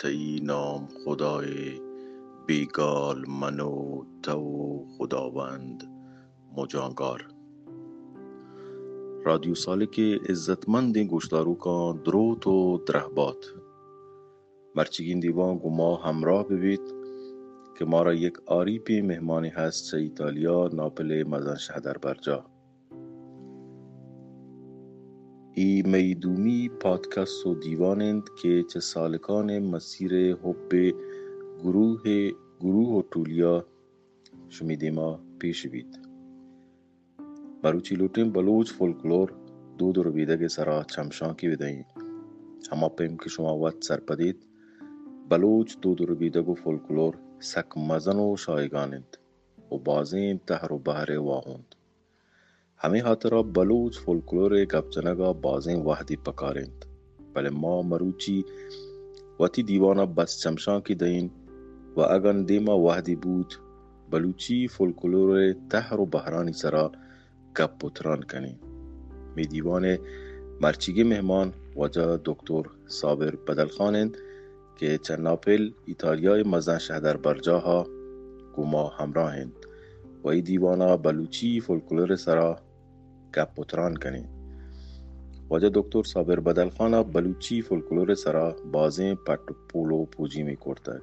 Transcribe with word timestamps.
گال 0.00 0.40
نام 0.40 0.88
خدای 1.04 1.80
بیگال 2.46 3.24
منو 3.28 4.04
تو 4.22 4.86
خداوند 4.98 5.84
مجانگار. 6.56 7.28
رادیو 9.24 9.54
سالک 9.54 10.00
عزتمند 10.28 10.98
گوشدارو 10.98 11.54
کا 11.54 11.92
دروت 11.92 12.46
و 12.46 12.78
درهبات 12.78 13.54
مرچگین 14.74 15.20
دیوان 15.20 15.58
گما 15.58 15.96
همراه 15.96 16.48
ببید 16.48 16.94
که 17.78 17.84
ما 17.84 18.02
را 18.02 18.14
یک 18.14 18.34
آریپی 18.46 19.00
مهمانی 19.00 19.48
هست 19.48 19.90
چه 19.90 19.96
ایتالیا 19.96 20.68
ناپل 20.72 21.22
مزن 21.22 21.56
شهدر 21.56 21.98
برجا 21.98 22.49
میدومی 25.82 26.68
پادکست 26.68 27.46
و 27.46 27.54
دیوانند 27.54 28.30
که 28.42 28.64
چه 28.72 28.80
سالکان 28.80 29.58
مسیر 29.58 30.36
حب 30.36 30.94
گروه 31.62 32.30
گروه 32.60 32.88
و 32.88 33.02
طولیا 33.02 33.66
شمیده 34.48 34.90
ما 34.90 35.20
پیش 35.38 35.66
بید. 35.66 35.98
بروچی 37.62 37.94
لوٹیم 37.94 38.32
بلوچ 38.32 38.72
فولکلور 38.72 39.32
دو 39.78 39.92
دو 39.92 40.02
رویدگ 40.02 40.46
سرا 40.46 40.84
چمشان 40.84 41.34
کی 41.34 41.48
بدهیم 41.48 41.86
اما 42.72 42.88
پیم 42.88 43.16
که 43.16 43.28
شما 43.28 43.58
وقت 43.58 43.84
سر 43.84 44.00
پدید 44.00 44.46
بلوچ 45.28 45.76
دو 45.82 45.94
دو 45.94 46.06
رویدگ 46.06 46.48
و 46.48 46.54
فولکلور 46.54 47.18
سک 47.38 47.78
مزن 47.78 48.16
و 48.16 48.36
شایگانند 48.36 49.16
و 49.72 49.78
بازیم 49.78 50.40
تهر 50.46 50.72
و 50.72 50.78
بهر 50.78 51.18
واهوند 51.18 51.69
همه 52.85 53.01
خاطرہ 53.01 53.41
بلوچ 53.55 53.97
فولکلور 53.97 54.51
گپچنگا 54.71 55.31
بازیں 55.43 55.75
وحدی 55.85 56.15
پکارند 56.25 56.85
بلے 57.33 57.49
ما 57.49 57.81
مروچی 57.81 58.41
وتی 59.39 59.63
دیوانا 59.69 60.05
بس 60.05 60.39
چمشان 60.41 60.81
کی 60.81 60.95
دین 60.95 61.29
و 61.95 62.01
اگن 62.01 62.43
دیما 62.43 62.79
وحدی 62.79 63.15
بود 63.15 63.53
بلوچی 64.11 64.67
فولکلور 64.67 65.53
تحر 65.69 65.99
و 65.99 66.05
بحرانی 66.05 66.53
سرا 66.53 66.91
گپ 67.57 67.79
پتران 67.79 68.23
کنی 68.23 68.59
می 69.35 69.45
دیوان 69.45 69.97
مرچیگی 70.61 71.03
مهمان 71.03 71.53
وجا 71.75 72.17
دکتر 72.25 72.63
صابر 72.87 73.35
بدلخانند 73.35 74.17
که 74.77 74.97
چناپل 74.97 75.71
ایتالیای 75.85 76.43
مزن 76.43 76.77
شهدر 76.77 77.17
برجاها 77.17 77.87
گما 78.57 78.87
همراهند 78.87 79.53
و 80.23 80.27
کپوتران 83.34 83.96
کنی. 83.96 84.24
واجه 85.50 85.70
دکتر 85.74 86.02
صابر 86.02 86.40
بدلخان 86.40 87.02
بلوچی 87.02 87.62
فولکلور 87.62 88.14
سرا 88.14 88.56
بازی 88.72 89.14
پٹ 89.14 89.40
پولو 89.68 90.04
پوجی 90.04 90.42
می 90.42 90.56
کرتک 90.56 91.02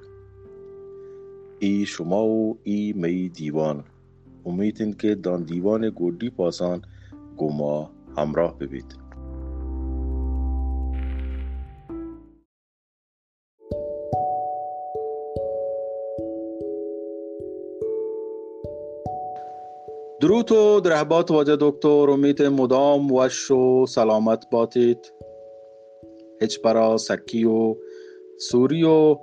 ای 1.58 1.86
شما 1.86 2.24
و 2.24 2.58
ای 2.64 2.92
می 2.96 3.28
دیوان 3.28 3.84
امیدین 4.46 4.92
که 4.92 5.14
دان 5.14 5.42
دیوان 5.42 5.90
گودی 5.90 6.30
پاسان 6.30 6.82
گما 7.36 7.90
همراه 8.16 8.58
ببید. 8.58 9.07
درود 20.20 20.52
و 20.52 20.80
درهبات 20.80 21.30
واجه 21.30 21.56
دکتر 21.60 22.10
امید 22.10 22.42
مدام 22.42 23.12
وش 23.12 23.50
و 23.50 23.86
سلامت 23.86 24.50
باتید. 24.50 25.12
هیچ 26.40 26.62
برا 26.62 26.96
سکی 26.96 27.44
و 27.44 27.76
سوری 28.38 28.84
و 28.84 29.16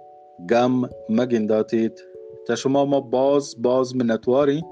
گم 0.50 0.82
مگنداتید. 1.10 2.04
تا 2.48 2.56
شما 2.56 2.86
ما 2.86 3.02
باز 3.02 3.56
باز 3.62 3.96
منتواری 3.96 4.64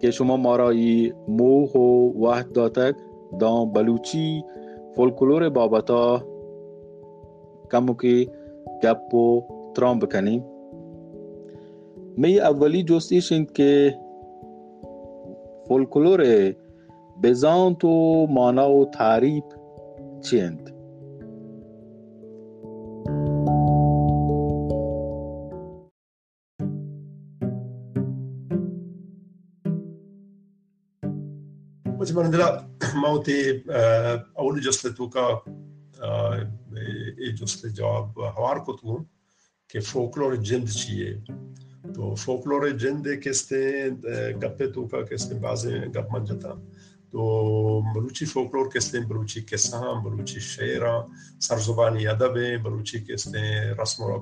که 0.00 0.10
شما 0.10 0.36
ما 0.36 0.56
را 0.56 0.70
ای 0.70 1.12
موح 1.28 1.70
و 1.72 2.12
وحد 2.26 2.52
داتک 2.52 2.94
دان 3.40 3.72
بلوچی 3.72 4.44
فولکلور 4.96 5.48
بابتا 5.48 6.22
کمو 7.72 7.94
که 7.94 8.26
گپ 8.82 9.14
و 9.14 9.42
ترام 9.74 9.98
بکنیم. 9.98 10.44
می 12.16 12.40
اولی 12.40 12.82
جستیش 12.82 13.32
این 13.32 13.46
که 13.54 13.98
فولکلور 15.68 16.20
بزانت 17.22 17.84
و 17.84 18.26
مانا 18.26 18.66
و 18.66 18.84
تعریب 18.84 19.44
من 20.32 20.40
اند؟ 20.40 20.70
موتي 32.94 33.62
اول 34.38 34.60
جسته 34.60 35.08
کا 35.08 35.26
اي 37.18 37.32
جسته 37.32 37.68
جواب 37.68 38.18
هوار 38.18 38.56
تو 38.66 39.04
کہ 39.68 39.80
فولکلور 39.80 40.34
جند 40.34 40.68
چيه 40.68 41.22
تو 41.94 42.14
فولکلور 42.14 42.68
جن 42.68 43.04
دے 43.04 43.16
کستے 43.16 43.88
گپے 44.42 44.66
تو 44.66 44.86
کا 44.86 45.02
کستے 45.02 45.34
بازے 45.38 45.78
گپ 45.96 46.12
من 46.12 46.24
جاتا 46.24 46.54
تو 47.10 47.24
بلوچی 47.94 48.24
فوکلور 48.24 48.70
کستے 48.70 49.00
بلوچی 49.00 49.40
کساں 49.42 49.92
بلوچی 50.04 50.40
شعراں 50.40 50.98
سرزبانی 51.40 52.06
ادب 52.06 52.36
ہے 52.36 52.56
بلوچی 52.56 52.98
کستے 52.98 53.42
رسم 53.82 54.02
و 54.04 54.16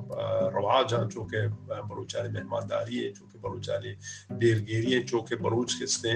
رواج 0.51 0.95
ہیں 0.95 1.09
چونکہ 1.11 1.47
بلوچانی 1.89 2.29
مہمانداری 2.33 3.05
ہے 3.05 3.13
چونکہ 3.13 3.32
بلوچانی 3.43 3.93
دیرگیری 4.41 4.95
ہیں 4.95 5.05
چونکہ 5.07 5.37
بلوچ 5.37 5.79
کستے 5.81 6.13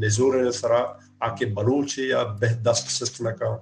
نزور 0.00 0.50
سرا 0.60 0.82
آکے 1.26 1.46
بلوچ 1.54 1.98
یا 1.98 2.22
بہ 2.40 2.52
دست 2.64 2.90
سستنکا 2.90 3.56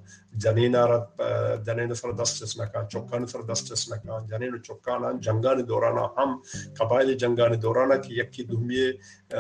جنین 0.45 0.77
آرد 0.77 1.21
جنین 1.67 1.95
سر 1.95 2.11
دست 2.13 2.39
چسنکا 2.39 2.83
چکان 2.93 3.27
سر 3.27 3.43
دست 3.51 3.67
چسنکا 3.69 4.19
جنین 4.31 4.63
چکانا 4.63 5.11
جنگان 5.25 5.61
دورانا 5.69 6.07
ہم 6.17 6.37
قبائل 6.79 7.13
جنگان 7.19 7.61
دورانا 7.63 7.97
کی 7.97 8.19
یکی 8.19 8.45
دھمیے 8.45 8.93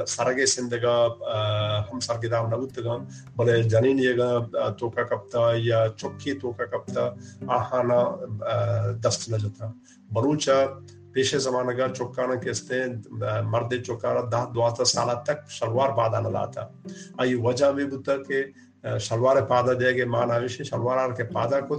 سرگے 0.08 0.46
سندگا، 0.46 0.96
ہم 1.90 2.00
سرگے 2.00 2.26
سرگدام 2.26 2.46
نبوتگا 2.54 2.96
بلے 3.36 3.62
جنین 3.62 3.98
یگا 3.98 4.68
توکا 4.78 5.02
کپتا 5.02 5.40
یا 5.54 5.84
چکی 5.96 6.34
توکا 6.40 6.64
کپتا، 6.64 7.08
آہانا، 7.56 8.00
دست 9.04 9.28
نجتا 9.30 9.70
بلوچا 10.12 10.64
پیش 11.16 11.34
زمانہ 11.44 11.72
کا 11.78 11.86
چوکانا 11.96 12.34
کہتے 12.44 12.80
ہیں، 12.80 12.88
مرد 13.52 13.72
چوکانا 13.86 14.20
دہ 14.32 14.44
دواتا 14.54 14.84
سالہ 14.84 15.12
تک 15.26 15.38
شلوار 15.50 15.90
پادا 15.96 16.20
نہ 16.20 16.28
لاتا۔ 16.28 16.62
آئی 17.20 17.34
وجہ 17.44 17.66
میں 17.76 17.84
بتا 17.92 18.16
کہ 18.28 18.38
شلوار 19.06 19.36
پادا 19.52 19.72
دے 19.80 19.90
گے 19.96 20.04
مانا 20.14 20.36
ویشی 20.42 20.64
شلوار 20.70 20.98
آر 21.04 21.12
کے 21.18 21.24
پادا 21.36 21.60
کو 21.68 21.74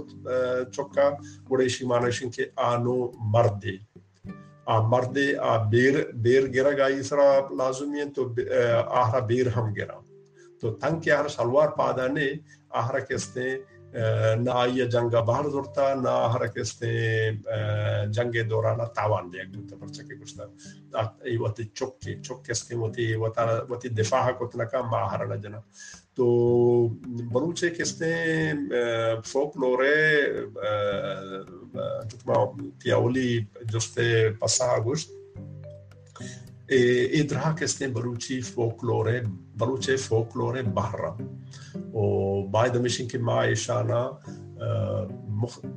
چوکا۔ 0.74 1.08
بڑے 1.48 1.68
شی 1.74 1.86
مانا 1.86 2.06
ویشی 2.06 2.28
کہ 2.36 2.44
آنو 2.70 2.96
مرد۔ 3.34 3.64
آ 4.66 4.80
مرد، 4.92 5.16
آ 5.50 5.56
بیر 5.70 5.94
بیر 6.24 6.44
گرا 6.54 6.72
گائی 6.78 7.02
سرا 7.08 7.28
لازمی 7.58 7.98
ہے 8.00 8.08
تو 8.16 8.22
آہرا 9.00 9.18
بیر 9.30 9.46
ہم 9.56 9.72
گرا۔ 9.74 9.98
تو 10.60 10.66
تنگ 10.82 11.00
کے 11.00 11.12
آہرا 11.12 11.28
شلوار 11.36 11.68
پادا 11.80 12.06
نے 12.16 12.26
آہرا 12.80 12.98
کہتے 13.08 13.42
ہیں 13.42 13.58
نہ 13.92 14.50
آئیے 14.50 14.86
جنگ 14.86 15.14
باہر 15.26 15.48
دورتا 15.50 15.92
نہ 15.94 16.08
ہر 16.32 16.46
کستے 16.46 17.30
جنگ 18.12 18.36
دورانا 18.50 18.84
تاوان 18.96 19.32
دے 19.32 19.44
گلتا 19.54 19.76
پرچا 19.76 20.02
کے 20.08 20.14
کچھ 20.14 20.34
تا 20.92 21.00
ای 21.24 21.36
واتی 21.36 21.64
چک 21.64 22.00
کے 22.00 22.14
چک 22.22 22.44
کستے 22.46 22.76
واتی 22.76 23.14
واتی 23.14 23.88
دفاع 23.88 24.30
کتنا 24.40 24.64
کا 24.64 24.82
ماہر 24.90 25.26
لجنا 25.26 25.60
تو 26.14 26.26
بلوچے 27.32 27.70
کستے 27.70 28.12
فوک 29.24 29.56
لورے 29.56 30.22
جتما 32.10 32.44
تیاولی 32.82 33.38
جستے 33.72 34.28
پسا 34.30 34.76
گوشت 34.84 35.10
e 36.68 36.78
idra 37.20 37.54
keste 37.58 37.88
baruchi 37.88 38.42
folklore 38.42 39.22
baruche 39.56 39.96
folklore 39.98 40.62
barra 40.62 41.16
o 41.94 42.46
by 42.46 42.68
the 42.68 42.80
mission 42.80 43.08
ke 43.08 43.18
ma 43.18 43.42
ishana 43.46 44.02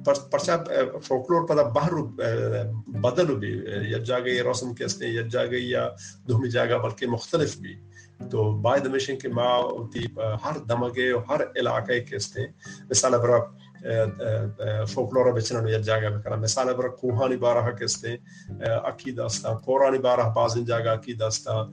پرچا 0.05 0.55
فولکلور 1.07 1.47
پدا 1.47 1.63
بہر 1.73 1.93
بدل 3.01 3.35
بھی 3.35 3.51
یا 3.89 3.97
جاگے 3.97 4.41
رسم 4.41 4.73
کہتے 4.73 5.05
ہیں 5.05 5.13
یا 5.13 5.21
جاگے 5.31 5.57
یا 5.57 5.87
دھومی 6.27 6.49
جاگا 6.49 6.77
بلکہ 6.77 7.07
مختلف 7.07 7.57
بھی 7.57 7.75
تو 8.31 8.51
باید 8.61 8.85
مشن 8.85 9.19
کہ 9.19 9.29
ما 9.29 9.47
ہر 10.45 10.57
دمگے 10.69 11.11
ہر 11.29 11.41
علاقے 11.55 11.99
کہتے 11.99 12.41
ہیں 12.41 12.47
مثال 12.89 13.17
برا 13.17 13.39
فولکلور 14.93 15.31
بچنا 15.33 15.69
یا 15.69 15.77
جاگا 15.77 16.09
بکنا 16.09 16.35
مثال 16.35 16.73
برا 16.73 16.87
کوہانی 16.87 17.37
بارہ 17.37 17.71
کہتے 17.79 18.09
ہیں 18.09 19.19
استا 19.25 19.55
قرآنی 19.65 19.97
بارہ 19.97 20.29
بازن 20.35 20.65
جاگا 20.65 20.93
عقید 20.93 21.21
استا 21.21 21.63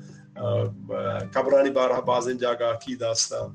قبرانی 1.34 1.70
بارہ 1.70 2.00
بازن 2.06 2.36
جاگا 2.38 2.70
عقید 2.70 3.02
استا 3.02 3.46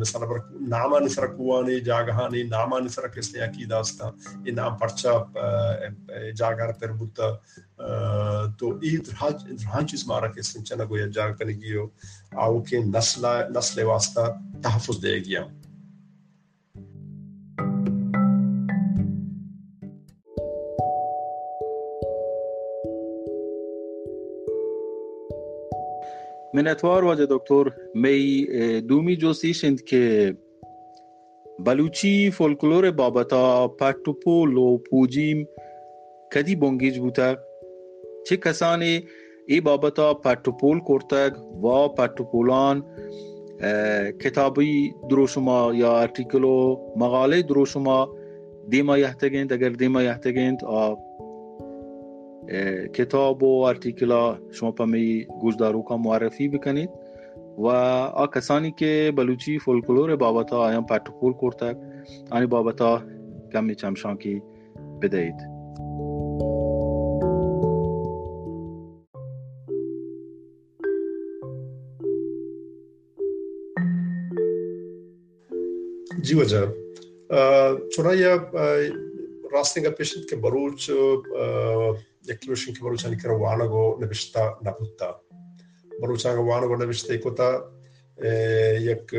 مثلا 0.00 0.26
بر 0.26 0.38
ناما 0.68 0.98
نسر 0.98 1.26
کوانی 1.26 1.80
جاگهانی 1.80 2.42
ناما 2.42 2.78
نسر 2.84 3.08
کسنے 3.08 3.40
عقیدہ 3.44 3.76
استا 3.76 4.06
ای 4.44 4.50
نام 4.50 4.76
پرچا 4.76 5.12
جاگر 6.38 6.72
پر 6.80 6.92
بوتا۔ 6.98 7.28
تو 8.58 8.66
ای 8.82 8.96
درہان 8.96 9.86
چیز 9.88 10.06
مارا 10.06 10.28
کسن 10.32 10.64
چنا 10.64 10.84
گویا 10.90 11.06
جاگ 11.14 11.32
کنی 11.38 11.54
گیو۔ 11.62 11.86
آو 12.44 12.62
کے 12.62 12.78
نسل 12.94 13.26
نسل 13.56 13.82
واسطہ 13.82 14.20
تحفظ 14.62 15.02
دے 15.02 15.16
گیا۔ 15.18 15.44
من 26.54 26.68
اتوار 26.68 27.04
واجه 27.04 27.26
دکتر 27.30 27.64
می 27.94 28.46
دومی 28.80 29.16
جوسیشند 29.16 29.84
که 29.84 30.36
بلوچی 31.58 32.30
فولکلور 32.30 32.90
بابتا 32.90 33.76
پټوپول 33.80 34.58
او 34.58 34.78
پوجیم 34.78 35.48
کدی 36.34 36.56
بونگیج 36.56 36.98
بوتا. 36.98 37.36
چه 38.26 38.36
کسانی 38.36 39.04
ای 39.46 39.60
بابتا 39.60 40.14
پټوپول 40.24 40.80
کورتگ 40.84 41.32
و 41.62 41.88
پټوپولان 41.88 42.84
کتابی 44.22 44.94
دروشما 45.10 45.74
یا 45.74 46.00
ارتیکلو 46.00 46.78
مقاله 46.96 47.42
دروشما 47.42 48.08
دیما 48.68 48.98
یحتگند 48.98 49.52
اگر 49.52 49.68
دیما 49.68 50.02
یحتگند 50.02 50.64
کتاب 52.94 53.42
و 53.42 53.62
ارتیکلا 53.62 54.38
شما 54.50 54.72
پمی 54.72 55.24
گوشدارو 55.40 55.82
کا 55.82 55.96
معرفی 55.96 56.48
بکنید. 56.48 56.90
و 57.58 57.66
آ 57.66 58.26
کسانی 58.26 58.70
که 58.78 59.12
بلوچی 59.16 59.58
فولکلور 59.58 60.16
بابتا 60.16 60.58
آیان 60.58 60.86
پټوپول 60.86 61.32
کورتک 61.40 61.76
آنی 62.30 62.46
بابتا 62.46 63.02
کمی 63.52 63.74
چمشان 63.74 64.16
کی 64.16 64.42
بدهید. 65.02 65.34
جی 76.24 76.34
وجہ 76.34 76.64
چنانیہ 77.96 78.32
راستیں 79.52 79.82
کا 79.82 79.90
پیشنت 79.98 80.28
کے 80.30 80.36
Bharuch 80.36 80.90
Declaration 82.24 82.74
che 82.74 82.82
Marucciani 82.82 83.16
Caruanago 83.16 83.96
ne 83.98 84.06
vista 84.06 84.58
naputa. 84.62 85.08
یک 88.80 89.10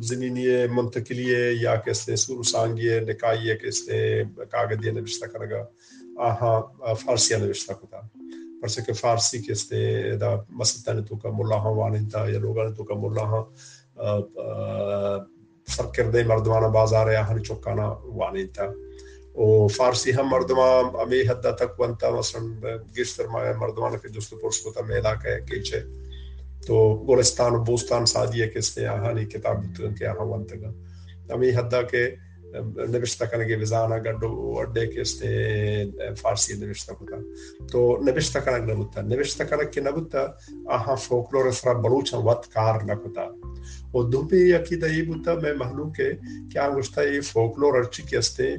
زمینی 0.00 0.66
منتقلیه 0.66 1.60
یا 1.60 1.76
کسی 1.76 2.16
سورو 2.16 2.42
سانگیه 2.42 3.00
نکاییه 3.00 3.56
کسی 3.56 4.24
کاغدیه 4.52 4.92
نوشته 4.92 5.28
کنگا 5.28 5.68
آها 6.16 6.72
فارسیه 6.94 7.36
نوشته 7.36 7.74
کتا 7.74 8.00
پرسه 8.62 8.82
که 8.82 8.92
فارسی 8.92 9.42
کسی 9.42 10.16
دا 10.16 10.46
مسلطان 10.50 11.04
تو 11.04 11.16
کا 11.16 11.30
ملا 11.30 11.56
ها 11.56 11.74
وانتا 11.74 12.30
یا 12.30 12.38
لوگان 12.38 12.74
تو 12.74 12.84
کا 12.84 12.94
ملا 12.94 13.24
ها 13.24 13.52
سرکرده 15.64 16.24
مردمان 16.24 16.72
بازار 16.72 17.12
یا 17.12 17.22
هنی 17.22 17.42
چوکانا 17.42 18.02
وانتا 18.18 18.74
و 19.36 19.68
فارسی 19.68 20.12
هم 20.12 20.28
مردمان، 20.28 20.84
امی 20.96 21.20
حد 21.20 21.50
تک 21.56 21.76
بنتا 21.78 22.18
مثلا 22.18 22.78
گیشتر 22.96 23.26
مای 23.26 23.52
مردمان 23.52 23.96
کے 24.02 24.08
دوست 24.08 24.34
پرس 24.42 24.58
کو 24.60 24.72
تا 24.72 24.82
میلا 24.88 25.14
کہ 25.14 25.38
کیچے 25.48 25.80
تو 26.66 27.04
گلستان 27.08 27.54
و 27.54 27.62
بوستان 27.64 28.06
سادیه 28.06 28.46
کستے 28.46 28.86
آہانی 28.86 29.24
کتاب 29.24 29.62
بتن 29.64 29.94
کے 29.94 30.06
آہاں 30.06 30.26
ونتگا 30.26 30.70
امی 31.34 31.50
حد 31.56 31.74
کے 31.90 32.04
نوشتہ 32.88 33.24
کنگے 33.24 33.56
وزانا 33.56 33.98
گڈو 33.98 34.28
وڈے 34.28 34.86
کستے 34.86 35.28
فارسی 36.14 36.54
نوشتہ 36.54 36.92
کتا۔ 36.92 37.16
تو 37.72 37.98
نوشتہ 38.02 38.38
کنگ 38.38 38.70
نبتا 38.70 39.00
نوشتہ 39.00 39.42
کنگ 39.42 39.70
کے 39.70 39.80
نبتا 39.80 40.24
آہاں 40.68 40.96
فوکلور 40.96 41.44
اسرا 41.44 41.72
بلوچا 41.72 42.18
وط 42.18 42.46
کار 42.46 42.80
نکتا 42.80 43.24
و 43.92 44.02
دوپی 44.02 44.52
عقیدہ 44.52 44.86
یہ 44.86 45.02
بتا 45.02 45.34
میں 45.34 45.54
محلوم 45.54 45.90
کے 45.90 46.10
کیا 46.52 46.68
گوشتا 46.68 47.02
یہ 47.02 47.20
فوکلور 47.20 47.74
ارچی 47.74 48.02
کے 48.02 48.16
کستے 48.16 48.54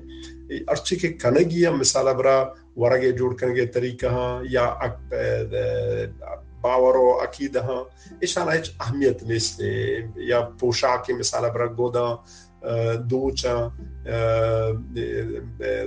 ارچی 0.67 0.95
کے 0.95 1.07
کنگی 1.13 1.61
یا 1.61 1.71
مثال 1.71 2.13
برا 2.13 2.43
ورگے 2.75 3.11
جوڑ 3.11 3.33
کنگے 3.35 3.65
طریقہ 3.65 4.05
ہاں 4.05 4.43
یا 4.49 4.75
باور 6.61 6.95
و 6.95 7.19
عقیدہ 7.23 7.63
ہاں 7.63 7.83
اشانہ 8.21 8.51
ایچ 8.51 8.71
اہمیت 8.79 9.23
نیستے 9.23 9.97
یا 10.15 10.41
پوشاک 10.59 11.11
مثال 11.19 11.49
برا 11.53 11.65
گودا 11.65 12.07
دوچا 13.09 13.71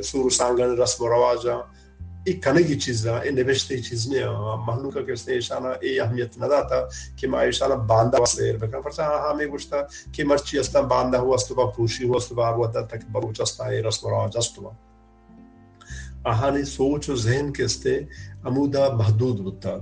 سور 0.02 0.30
سانگن 0.30 0.76
رسم 0.76 1.04
و 1.04 1.08
رواجا 1.08 1.64
ای 2.24 2.34
کنگی 2.34 2.76
چیز 2.76 3.06
دا 3.06 3.18
ای 3.18 3.30
نوشتی 3.30 3.80
چیز 3.82 4.08
نہیں 4.08 4.24
محلوم 4.66 4.90
کا 4.90 5.02
کستے 5.02 5.36
اشانہ 5.36 5.68
ای 5.80 6.00
اہمیت 6.00 6.38
نہ 6.38 6.46
داتا 6.46 6.80
کہ 7.16 7.28
ما 7.28 7.40
اشانہ 7.40 7.74
باندہ 7.86 8.20
واسطے 8.20 8.52
بکن 8.56 8.82
فرسا 8.82 9.04
ہاں, 9.04 9.18
ہاں، 9.18 9.30
ہمیں 9.30 9.46
گوشتا 9.46 9.76
کہ 10.12 10.24
مرچی 10.24 10.58
استا 10.58 10.80
باندہ 10.80 11.16
ہوا 11.16 11.34
استبا 11.34 11.64
پوشی 11.76 12.04
ہوا 12.08 12.16
استبا 12.16 12.48
آبوتا 12.48 12.80
تک 12.86 13.08
بروچ 13.12 13.40
استا 13.40 13.66
ای 13.66 13.82
رسم 13.82 14.06
و 14.06 14.10
رواج 14.10 14.36
استبا 14.36 14.70
آہانی 16.30 16.64
سوچ 16.64 17.08
و 17.10 17.16
ذہن 17.16 17.52
کستے 17.52 17.98
امودا 18.44 18.88
محدود 18.96 19.40
بتا 19.46 19.76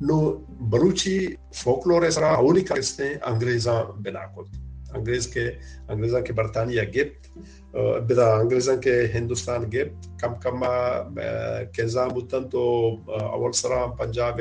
نو 0.00 0.18
بروچی 0.70 1.18
فوکلور 1.54 2.02
اسرا 2.02 2.34
اولی 2.34 2.64
کستے 2.64 3.14
انگریزاں 3.22 3.82
بنا 4.02 4.26
کلتا 4.34 4.61
انگریز 4.94 5.26
کے 5.26 5.50
انگریزاں 5.88 6.20
کے 6.20 6.32
برطانیہ 6.32 6.82
گپت 6.82 7.28
بدا 8.08 8.74
کے 8.82 8.94
ہندوستان 9.14 9.62
گپت 9.62 10.06
کم 10.20 10.34
کم 10.34 10.64
کیزا 11.72 12.06
بوتن 12.06 12.48
تو 12.48 12.62
اول 13.08 13.52
سرا 13.52 13.86
پنجاب 13.98 14.40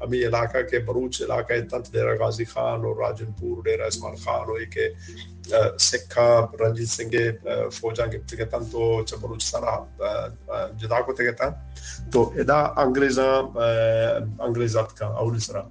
امی 0.00 0.24
علاقہ 0.26 0.62
کے 0.70 0.78
بروچ 0.78 1.20
علاقہ 1.22 1.60
تنت 1.70 1.92
ڈیرہ 1.92 2.16
غازی 2.18 2.44
خان 2.44 2.84
اور 2.84 2.96
راجن 2.96 3.32
پور، 3.40 3.62
ڈیرہ 3.64 3.86
اسمان 3.86 4.14
خان 4.14 4.48
ہوئی 4.48 4.66
کے 4.66 4.88
سکھا 5.78 6.28
رنجیت 6.60 6.88
سنگھ 6.88 7.16
فوجاں 7.72 8.06
گپت 8.06 8.34
کے 8.36 8.44
تن 8.44 8.64
تو 8.64 9.02
چھ 9.06 9.14
بروچ 9.20 9.42
سرا 9.42 9.76
جدا 10.80 11.00
کو 11.00 11.12
تے 11.12 11.28
گتا 11.28 11.48
تو 12.12 12.30
ادا 12.40 12.60
انگریزاں 12.84 13.32
انگریزات 14.38 14.96
کا 14.96 15.06
اولی 15.06 15.38
سرا۔ 15.38 15.62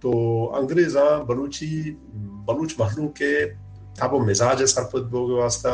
تو 0.00 0.10
انگریزاں 0.54 1.10
بلوچی 1.24 1.94
بلوچ 2.46 2.74
محلوں 2.78 3.08
کے 3.08 3.34
تھا 3.96 4.06
وہ 4.06 4.18
مزاج 4.18 4.64
سرپت 4.66 5.04
بوگے 5.10 5.34
واسطہ 5.34 5.68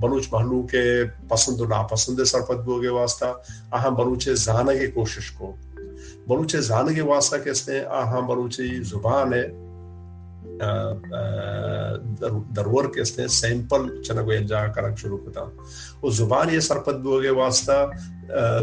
بلوچ 0.00 0.28
محلو 0.32 0.62
کے 0.62 0.82
پسند 1.28 1.60
و 1.60 1.66
ناپسند 1.66 2.24
سرپت 2.26 2.64
بوگے 2.64 2.88
واسطہ 2.88 3.32
اہم 3.72 3.94
بلوچ 3.94 4.28
زانے 4.36 4.78
کی 4.78 4.86
کوشش 4.86 5.30
کو 5.30 5.52
بلوچ 6.28 6.56
زانے 6.56 6.94
کے 6.94 7.02
واسطہ 7.02 7.36
کس 7.44 7.68
نے 7.68 7.78
اہم 7.80 8.26
بلوچی 8.26 8.68
زبان 8.82 9.34
ہے 9.34 9.46
درور 12.56 12.84
کس 12.84 13.18
نے 13.18 13.26
سیمپل 13.28 14.02
چنگو 14.02 14.30
انجا 14.30 14.66
کرک 14.66 14.98
شروع 14.98 15.18
کتا 15.18 15.44
وہ 16.02 16.10
زبان 16.10 16.54
یہ 16.54 16.60
سرپت 16.60 16.94
بوگے 16.94 17.30
واسطہ 17.30 17.84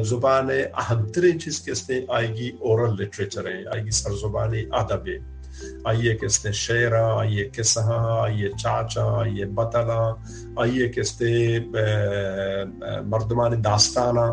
زبان 0.03 0.49
اہم 0.51 1.05
ترین 1.11 1.39
چیز 1.39 1.63
کس 1.65 1.89
نے 1.89 1.99
آئے 2.07 2.27
گی 2.27 2.49
اورل 2.59 2.95
لٹریچر 3.01 3.47
ہے 3.47 3.63
آئے 3.73 3.83
گی 3.83 3.91
سر 3.91 4.15
زبانی 4.21 4.63
آدب 4.71 5.07
ہے 5.07 5.17
آئیے 5.85 6.15
کس 6.15 6.45
نے 6.45 6.51
شعرا 6.51 7.19
آئیے 7.19 7.49
کسہا 7.53 8.21
آئیے 8.23 8.49
چاچا، 8.49 9.05
آئیے 9.19 9.45
بطلہ، 9.45 10.13
آئیے 10.55 10.87
کستے 10.89 11.59
مردمان 13.05 13.63
داستانہ۔ 13.63 14.25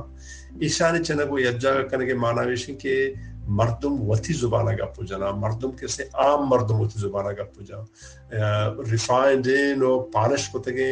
ایشانی 0.60 1.04
چنگو 1.04 1.38
یجا 1.38 1.82
کرنے 1.90 2.06
کے 2.06 2.14
ویشن 2.46 2.74
کہ 2.74 3.12
مردم 3.48 4.00
وتی 4.08 4.32
زبانہ 4.32 4.70
گا 4.78 4.86
پوجانا 4.96 5.30
مردم 5.42 5.70
کسے 5.76 6.04
عام 6.14 6.48
مردم 6.48 6.80
وتی 6.80 6.98
زبانہ 7.00 7.28
گا 7.38 7.44
پوجا 7.54 7.80
ریفائنڈ 8.90 9.48
ان 9.54 9.82
و 9.82 9.98
پانش 10.12 10.48
کو 10.48 10.58
تگے 10.58 10.90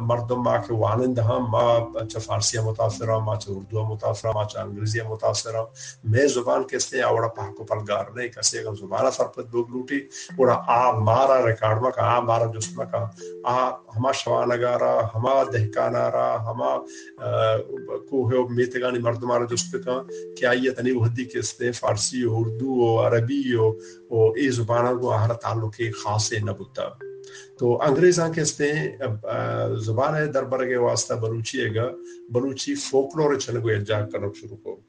مردم 0.00 0.42
ما 0.42 0.56
کے 0.56 0.74
وانند 0.74 1.18
ہاں، 1.18 1.36
اچھا 1.36 1.36
ہم 1.36 1.50
ما 1.50 1.58
اچھا 2.00 2.06
چا 2.08 2.18
فارسی 2.26 2.58
متاثرہ 2.64 3.18
ما 3.26 3.34
چا 3.36 3.52
اردو 3.52 3.84
متاثرہ 3.86 4.30
ما 4.34 4.44
چا 4.44 4.60
انگریزی 4.62 5.00
متاثرہ 5.08 5.62
میں 6.04 6.26
زبان 6.34 6.62
کس 6.70 6.92
نے 6.92 7.02
آوڑا 7.02 7.28
پاکو 7.36 7.64
پلگار 7.64 8.04
نہیں 8.16 8.28
کسی 8.28 8.58
اگر 8.58 8.74
زبانہ 8.74 9.10
سرپت 9.16 9.46
بوگ 9.50 9.70
لوٹی، 9.70 9.98
اوڑا 10.38 10.54
آ 10.66 10.90
مارا 10.98 11.46
ریکارڈ 11.46 11.82
مکا، 11.82 12.02
آ 12.02 12.20
مارا 12.20 12.46
جسم 12.54 12.80
مکا۔ 12.80 13.04
آ، 13.44 13.70
ہما 13.96 14.12
شوانگارا 14.12 14.94
ہما 15.14 15.42
دہکانا 15.42 15.58
دہکانارا 15.58 16.34
ہما 16.46 16.76
کوہے 18.10 18.36
و 18.38 18.46
میتگانی 18.48 18.98
مردمارا 18.98 19.44
جسم 19.50 19.82
کا 19.82 20.00
کیا 20.38 20.50
یہ 20.62 20.70
تنی 20.76 20.92
وحدی 20.92 21.24
کس 21.24 21.60
نے 21.60 21.71
فارسی 21.72 22.24
و 22.24 22.34
اردو 22.36 22.74
و 22.74 22.98
عربی 23.06 23.42
و 23.54 23.70
ای 24.36 24.50
زبانہ 24.50 24.98
کو 25.00 25.10
آہر 25.10 25.32
تعلقی 25.32 25.90
خاص 25.90 26.32
نبوتا۔ 26.32 26.88
تو 27.58 27.82
انگریزاں 27.82 28.28
کہتے 28.32 28.72
ہیں 28.72 28.96
زبان 29.80 30.14
ہے 30.14 30.26
دربر 30.26 30.64
کے 30.68 30.76
واسطہ 30.76 31.14
بلوچی 31.14 31.60
ہے 31.60 31.74
گا، 31.74 31.90
بلوچی 32.32 32.74
فوکلور 32.74 33.34
چنگو 33.34 33.68
اجاگ 33.68 34.10
کرنا 34.10 34.26
شروع 34.40 34.56
کو۔ 34.56 34.80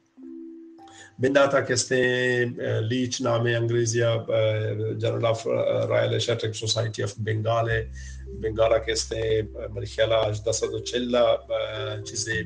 بنداتا 1.18 1.60
کہتے 1.60 1.96
ہیں 1.96 2.44
لیچ 2.80 3.20
نام 3.20 3.46
ہے 3.46 3.54
انگریزیا 3.56 4.14
journal 5.00 5.26
of 5.26 5.46
royal 5.88 6.12
Asiatic 6.12 6.56
society 6.56 7.02
of 7.02 7.12
Bengal 7.18 7.70
ہے۔ 7.70 7.82
بنگالا 8.42 8.78
کہتے 8.78 9.16
ہیں 9.16 9.42
میرے 9.74 9.86
خیال 9.86 10.12
آج 10.12 10.40
دس 10.46 10.64
دو 10.72 10.78
چلہ 10.78 11.24
چیزیں 12.06 12.42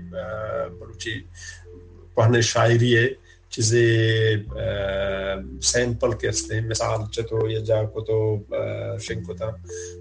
بلوچی 0.79 1.15
پڑھنے 2.15 2.41
شاعری 2.41 2.97
ہے۔ 2.97 3.09
چیزیں 3.51 4.37
سیمپل 5.63 6.13
کہتے 6.21 6.55
ہیں، 6.55 6.67
مثال 6.69 7.05
چتو 7.13 7.49
یا 7.51 7.61
جا 7.67 7.83
کو 7.93 8.01
تو 8.01 8.19
شنکو 9.01 9.35
تھا 9.35 9.51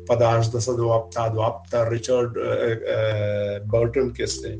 پداش 0.08 0.52
دس 0.54 0.70
دو 0.78 0.92
اپتا 0.94 1.28
دو 1.28 1.42
اپتا 1.44 1.90
ریچرڈ 1.90 2.38
برٹن 3.72 4.10
کہتے 4.14 4.50
ہیں 4.50 4.60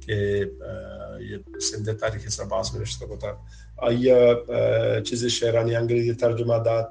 کہ 0.00 0.14
یہ 1.20 1.58
سندھ 1.60 1.90
تاریخ 2.00 2.28
سر 2.28 2.44
باس 2.48 2.72
میں 2.74 2.82
رشتہ 2.82 3.04
کو 3.04 3.16
تھا 3.16 3.32
آیا 3.88 5.00
چیزیں 5.06 5.28
شہرانی 5.28 5.76
انگریزی 5.76 6.12
ترجمہ 6.20 6.62
دات 6.64 6.86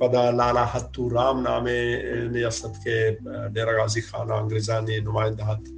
پدا 0.00 0.30
لالا 0.30 0.64
حتو 0.72 1.08
رام 1.10 1.42
نامے 1.42 1.80
نیاست 2.32 2.82
کے 2.84 2.98
ڈیرہ 3.54 3.80
غازی 3.80 4.00
خانہ 4.00 4.32
انگریزانی 4.32 4.98
نمائندہ 4.98 5.50
ہت 5.50 5.68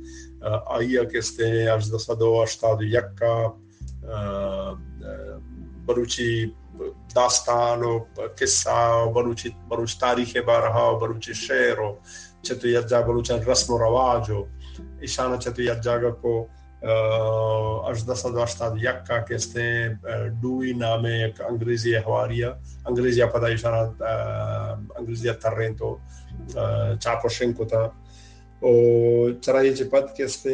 آیا 0.45 1.05
کہتے 1.13 1.51
ہیں 1.51 1.69
ارز 1.69 1.93
دس 1.95 2.11
دو، 2.21 2.41
اشتاد 2.43 2.83
یکا 2.83 3.35
بلوچی 5.87 6.53
داستان 7.15 7.83
و 7.83 7.99
قصہ 8.39 9.03
و 9.07 9.13
بلوچی 9.13 9.51
بلوچ 9.69 9.99
تاریخ 9.99 10.37
بارہا 10.37 10.91
و 10.91 10.99
بلوچی 10.99 11.35
شعر 11.35 11.79
و 11.79 11.99
چتو 12.43 12.69
یجا 12.69 13.01
بلوچان 13.01 13.43
رسم 13.43 13.73
و 13.73 13.79
رواج 13.79 14.31
و 14.31 14.45
اشانہ 15.03 15.37
چتو 15.37 15.63
یجا 15.63 15.97
کو 16.11 16.47
اجدہ 16.83 18.15
صد 18.15 18.37
اشتاد 18.37 18.71
یکا 18.83 19.19
کہتے 19.19 19.63
ہیں 19.63 19.89
ڈوئی 20.43 20.73
نام 20.73 21.05
ایک 21.05 21.41
انگریزی 21.41 21.97
احواریہ 21.97 22.47
انگریزی 22.85 23.23
پدا 23.33 23.47
اشانہ 23.47 24.05
انگریزی 24.97 25.31
ترین 25.43 25.77
تو 25.77 25.97
چاپو 27.01 27.29
شنکو 27.29 27.65
تھا 27.65 27.89
چرائی 28.63 29.73
جپت 29.75 30.17
کے 30.17 30.25
اس 30.25 30.47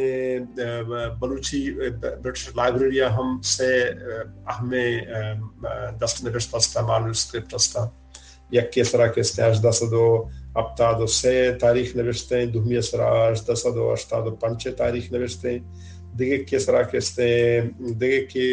بلوچی 1.20 1.60
برٹش 2.00 2.48
لائبریری 2.56 3.00
ہم 3.16 3.40
سے 3.44 3.68
اہمیں 4.52 5.04
دست 6.00 6.24
نوشت 6.24 6.54
استا 6.54 6.80
مانو 6.86 7.12
سکرپٹ 7.12 7.54
استا 7.54 7.86
یک 8.52 8.72
کے 8.72 8.84
سرا 8.90 9.06
کے 9.06 9.20
اس 9.20 9.38
نے 9.38 9.44
اجدہ 9.44 9.70
صدو 9.80 10.06
اپتا 10.60 10.90
دو 10.98 11.06
سے 11.06 11.34
تاریخ 11.60 11.94
نوشتے 11.96 12.38
ہیں 12.38 12.46
دومی 12.52 12.80
سرا 12.90 13.08
اجدہ 13.26 13.54
صدو 13.62 13.90
اشتا 13.92 14.20
دو 14.24 14.34
پنچے 14.36 14.70
تاریخ 14.78 15.12
نوشتے 15.12 15.50
ہیں 15.50 15.58
دیگه 16.18 16.44
کې 16.44 16.58
سره 16.58 16.82
کې 16.90 17.00
دیگه 17.98 18.20
کې 18.30 18.46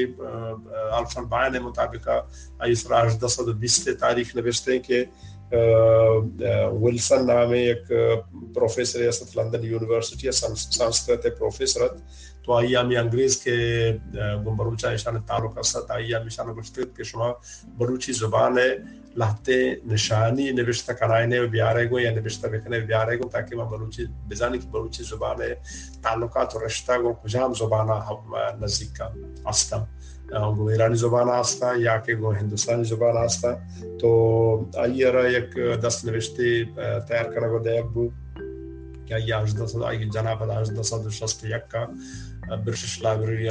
الفن 0.97 1.29
بیان 1.29 1.63
مطابق 1.63 2.09
ایس 2.67 2.85
راج 2.91 3.17
220 3.24 3.95
تاریخ 4.00 4.35
نوشتے 4.35 4.71
ہیں 4.71 4.79
کہ 4.88 5.03
ولسن 5.51 7.25
نام 7.27 7.51
ایک 7.51 7.87
پروفیسر 8.53 9.01
ہے 9.01 9.09
لندن 9.35 9.63
یونیورسٹی 9.63 10.27
ہے 10.27 10.31
سنسکرت 10.31 11.25
ہے 11.25 11.29
پروفیسر 11.29 11.81
تو 12.45 12.53
آئی 12.53 12.75
آمی 12.75 12.97
انگریز 12.97 13.37
کے 13.37 13.55
بروچہ 14.57 14.87
اشان 14.87 15.21
تعلق 15.27 15.57
است 15.57 15.91
آئی 15.91 16.13
آمی 16.13 16.25
اشان 16.25 16.53
گشتید 16.57 16.95
کہ 16.97 17.03
شما 17.03 17.31
بروچی 17.77 18.13
زبان 18.13 18.57
ہے 18.57 18.69
لہتے 19.15 19.53
نشانی 19.85 20.49
نوشتہ 20.51 20.91
کرائنے 20.91 21.39
و 21.39 21.47
بیارے 21.47 21.89
گو 21.89 21.99
یا 21.99 22.11
نوشتہ 22.11 22.47
بکنے 22.47 22.77
و 22.77 22.85
بیارے 22.85 23.17
گو 23.19 23.29
تاکہ 23.29 23.55
میں 23.55 23.65
بلوچی 23.65 24.05
بزانی 24.29 24.57
کی 24.57 24.67
بلوچی 24.71 25.03
زبان 25.03 25.41
ہے 25.41 25.53
تعلقات 26.03 26.55
و 26.55 26.65
رشتہ 26.65 26.97
گو 27.03 27.13
کجام 27.13 27.53
زبانہ 27.59 27.99
ہم 28.09 28.35
نزدیک 28.63 28.95
کا 28.97 29.09
استم 29.49 29.83
گو 30.57 30.67
ایرانی 30.67 30.95
زبان 30.95 31.29
آستا 31.29 31.71
یا 31.77 31.97
کہ 31.97 32.15
گو 32.15 32.31
ہندوستانی 32.31 32.83
زبان 32.83 33.17
آستا 33.17 33.53
تو 34.01 34.11
آئی 34.77 35.03
ارہ 35.05 35.25
ایک 35.33 35.57
دست 35.83 36.05
نوشتی 36.05 36.63
تیار 37.07 37.31
کرنے 37.31 37.47
گو 37.47 37.59
دیکھ 37.59 37.87
بو 37.93 38.07
کہ 39.07 39.13
آئی 39.13 39.31
آج 39.31 39.57
دست 39.57 39.83
آئی 39.85 40.09
جناب 40.09 40.51
آج 40.51 40.71
دست 40.79 41.09
شست 41.11 41.45
یک 41.45 41.71
کا 41.71 41.85
برٹش 42.49 42.99
لائبریری 43.03 43.47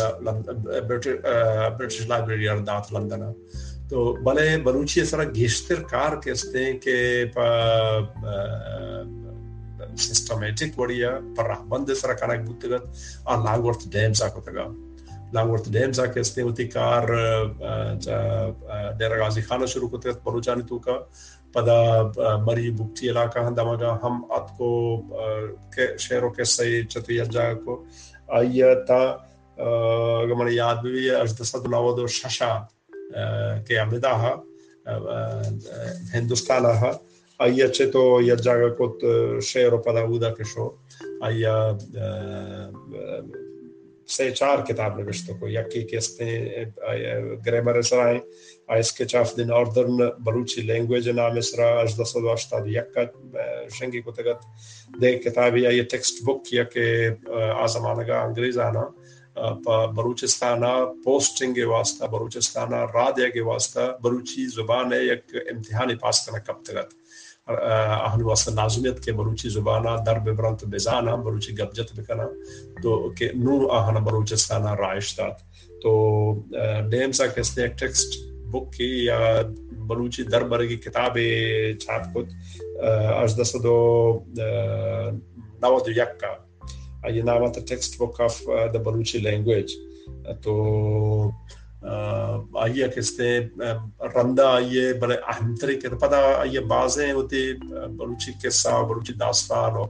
برٹش 1.78 2.00
لائبریری 2.08 2.48
اردات 2.48 2.92
لندن۔ 2.92 3.22
تو 3.88 4.12
بلے 4.24 4.56
بلوچی 4.56 5.00
اس 5.00 5.10
طرح 5.10 5.24
گیشتر 5.34 5.82
کار 5.82 6.16
کہتے 6.20 6.64
ہیں 6.64 6.78
کہ 6.78 7.24
سسٹمیٹک 9.96 10.78
وڑیا 10.78 11.10
پر 11.36 11.44
رحبند 11.46 11.90
اس 11.90 12.00
طرح 12.00 12.12
کنک 12.12 12.46
بودتگت 12.46 12.84
اور 13.24 13.44
لانگورت 13.44 13.84
ڈیمز 13.92 14.22
آکو 14.22 14.40
تگا۔ 14.40 14.66
لانگورت 15.32 15.68
ڈیمز 15.72 16.00
آکے 16.00 16.20
اس 16.20 16.36
نے 16.36 16.42
ہوتی 16.42 16.66
کار 16.68 17.08
دیر 18.98 19.18
غازی 19.22 19.42
خانہ 19.42 19.66
شروع 19.66 19.88
کو 19.88 19.98
تگت، 19.98 20.18
بلوچانی 20.24 20.62
تو 20.68 20.78
کا۔ 20.78 20.96
پدا 21.52 21.80
مری 22.46 22.70
بکتی 22.70 23.10
علاقہ 23.10 23.38
ہندہ 23.38 23.64
مگا 23.64 23.98
ہم 24.02 24.24
ات 24.30 24.48
کو 24.58 24.70
شہروں 25.98 26.30
کے 26.30 26.44
سی 26.44 26.82
چتوی 26.84 27.20
اجا 27.20 27.52
کو 27.54 27.84
آئیہ 28.28 28.74
تا 28.88 29.00
اگر 29.56 30.50
یاد 30.50 30.82
بھی 30.82 31.08
ہے 31.10 31.14
اجدسد 31.14 31.66
نوود 31.70 32.08
ششا 32.10 32.54
کے 33.66 33.78
امدا 33.78 34.14
ہندوستان 36.14 36.64
چھے 37.74 37.86
تو 37.90 38.20
یا 38.22 38.34
جاگا 38.34 38.68
کت 38.78 39.04
و 39.72 39.78
پدا 39.78 40.00
اودا 40.00 40.30
کشو 40.30 40.68
سے 44.08 44.30
چار 44.30 44.58
کتاب 44.68 44.98
نوشتو 45.00 45.34
کو 45.40 45.48
یکی 45.48 45.82
کستے 45.82 46.64
گریمر 47.46 47.82
سرائیں 47.82 48.18
کے 48.68 49.04
چاف 49.04 49.36
دی 49.36 49.44
ناردرن 49.44 49.96
بلوچی 50.18 50.62
لینگویج 50.62 51.08
نام 51.10 51.36
اسرا 51.38 51.68
اجدہ 51.80 52.04
صدو 52.04 52.34
شنگی 53.70 54.00
کو 54.02 54.10
تگت 54.12 54.44
دے 55.02 55.12
کتابی 55.18 55.66
آئیہ 55.66 55.82
ٹیکسٹ 55.90 56.22
بک 56.24 56.44
کیا 56.44 56.64
کہ 56.64 57.08
آزمانگا 57.62 58.20
انگریز 58.22 58.58
بلوچستانہ 59.36 60.66
پوسٹنگ 61.04 61.54
کے 61.54 61.64
واسطہ 61.64 62.06
بلوچستانہ 62.06 62.76
رادیا 62.94 63.28
کے 63.28 63.40
واسطہ 63.42 63.90
بلوچی 64.02 64.46
زبان 64.54 64.92
ہے 64.92 64.98
ایک 65.08 65.34
امتحانی 65.52 65.94
پاس 66.02 66.26
کرنا 66.26 66.38
کب 66.46 66.62
تک 66.64 66.92
اہل 67.48 68.22
واسطہ 68.22 68.50
نازمیت 68.54 69.04
کے 69.04 69.12
بلوچی 69.12 69.48
زبانہ 69.48 69.96
در 70.06 70.18
ببرنت 70.18 70.64
بزانہ 70.64 71.16
بلوچی 71.24 71.58
گبجت 71.58 71.92
بکنا 71.98 72.26
تو 72.82 73.10
کہ 73.10 73.30
نو 73.34 73.66
آہنا 73.70 74.00
بلوچستانہ 74.00 74.74
رائش 74.74 75.16
دات 75.18 75.40
تو 75.82 75.92
ڈیم 76.90 77.12
سا 77.12 77.26
کستے 77.26 77.62
ایک 77.62 77.78
ٹیکسٹ 77.78 78.33
بک 78.54 78.72
کی 78.72 78.90
یا 79.04 79.20
بلوچی 79.88 80.22
در 80.32 80.44
برگی 80.50 80.76
کتاب 80.76 81.18
چھاپ 81.80 82.04
کت 82.14 82.28
اجدہ 82.84 83.56
دو 83.62 83.78
نو 85.62 85.78
یک 85.96 86.20
کا 86.20 86.32
یہ 87.08 87.22
نام 87.22 87.46
تھا 87.52 87.60
textbook 88.00 88.20
of 88.20 88.42
the 88.74 88.78
Balochi 88.84 89.18
language 89.18 89.72
تو 90.42 90.52
آئیے 92.62 92.86
کستے 92.96 93.38
رندہ 94.14 94.42
آئیے، 94.42 94.92
بڑے 95.00 95.14
اہم 95.28 95.54
طریقے 95.60 95.88
تو 95.88 95.96
پتہ 95.98 96.20
آئیے 96.38 96.60
بازیں 96.60 97.12
ہوتی 97.12 97.42
بلوچی 97.96 98.32
قصہ، 98.42 98.82
بلوچی 98.88 99.12
داستان 99.20 99.76
ہو، 99.76 99.84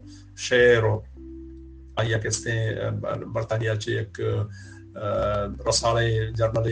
شعر 0.47 0.83
ہو۔ 0.83 0.97
آئیے 1.97 2.18
کستے 2.25 2.52
برطانیہ 3.35 3.75
چی 3.83 3.92
ایک 3.99 4.21
رسالے 5.69 6.31
جرنل 6.39 6.69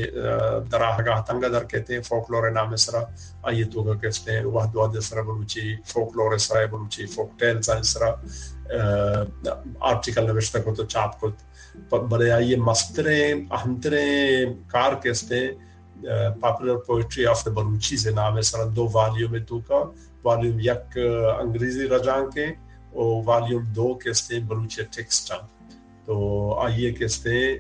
دراہ 0.73 0.99
گاہ 1.07 1.23
تنگا 1.27 1.49
در 1.53 1.65
کہتے 1.71 1.95
ہیں 1.95 2.03
فوکلور 2.03 2.51
نام 2.51 2.75
سرا، 2.77 3.01
آئیے 3.43 3.65
تو 3.73 3.83
گا 3.83 3.95
کہتے 4.01 4.37
ہیں 4.37 4.45
وحد 4.45 4.77
وحد 4.77 5.01
سرا 5.03 5.23
بلوچی، 5.23 5.75
فوکلور 5.93 6.37
سرا 6.39 6.65
بلوچی، 6.71 7.07
فوک 7.15 7.39
ٹیل 7.41 7.63
سرا 7.63 8.11
آرٹیکل 9.91 10.27
نوشتہ 10.27 10.59
کو 10.65 10.75
تو 10.75 10.85
چاپ 10.85 11.21
کو 11.21 11.99
بڑے 12.09 12.31
آئیے 12.31 12.57
مستریں 12.57 13.33
اہمتریں 13.33 14.47
کار 14.71 14.93
کہتے 15.03 15.41
ہیں 15.41 16.31
popular 16.41 16.77
poetry 16.87 17.27
of 17.27 17.45
the 17.45 17.51
Balochi 17.51 17.97
سے 17.97 18.11
نام 18.11 18.37
ہے 18.37 18.43
سر 18.43 18.65
دو 18.77 18.87
والیوم 18.93 19.37
تو 19.49 19.59
کا، 19.69 19.83
والیوم 20.25 20.59
یک 20.61 20.99
انگریزی 21.41 21.89
رجان 21.89 22.31
کے، 22.31 22.47
اور 22.93 23.23
والیوم 23.27 23.65
دو 23.77 23.93
کہتے 23.95 24.35
ہیں 24.35 24.43
بلوچی 24.49 24.83
ٹیکسٹ 24.97 25.33
تو 26.05 26.55
آئیے 26.59 26.93
کہتے 26.93 27.31
ہیں 27.31 27.59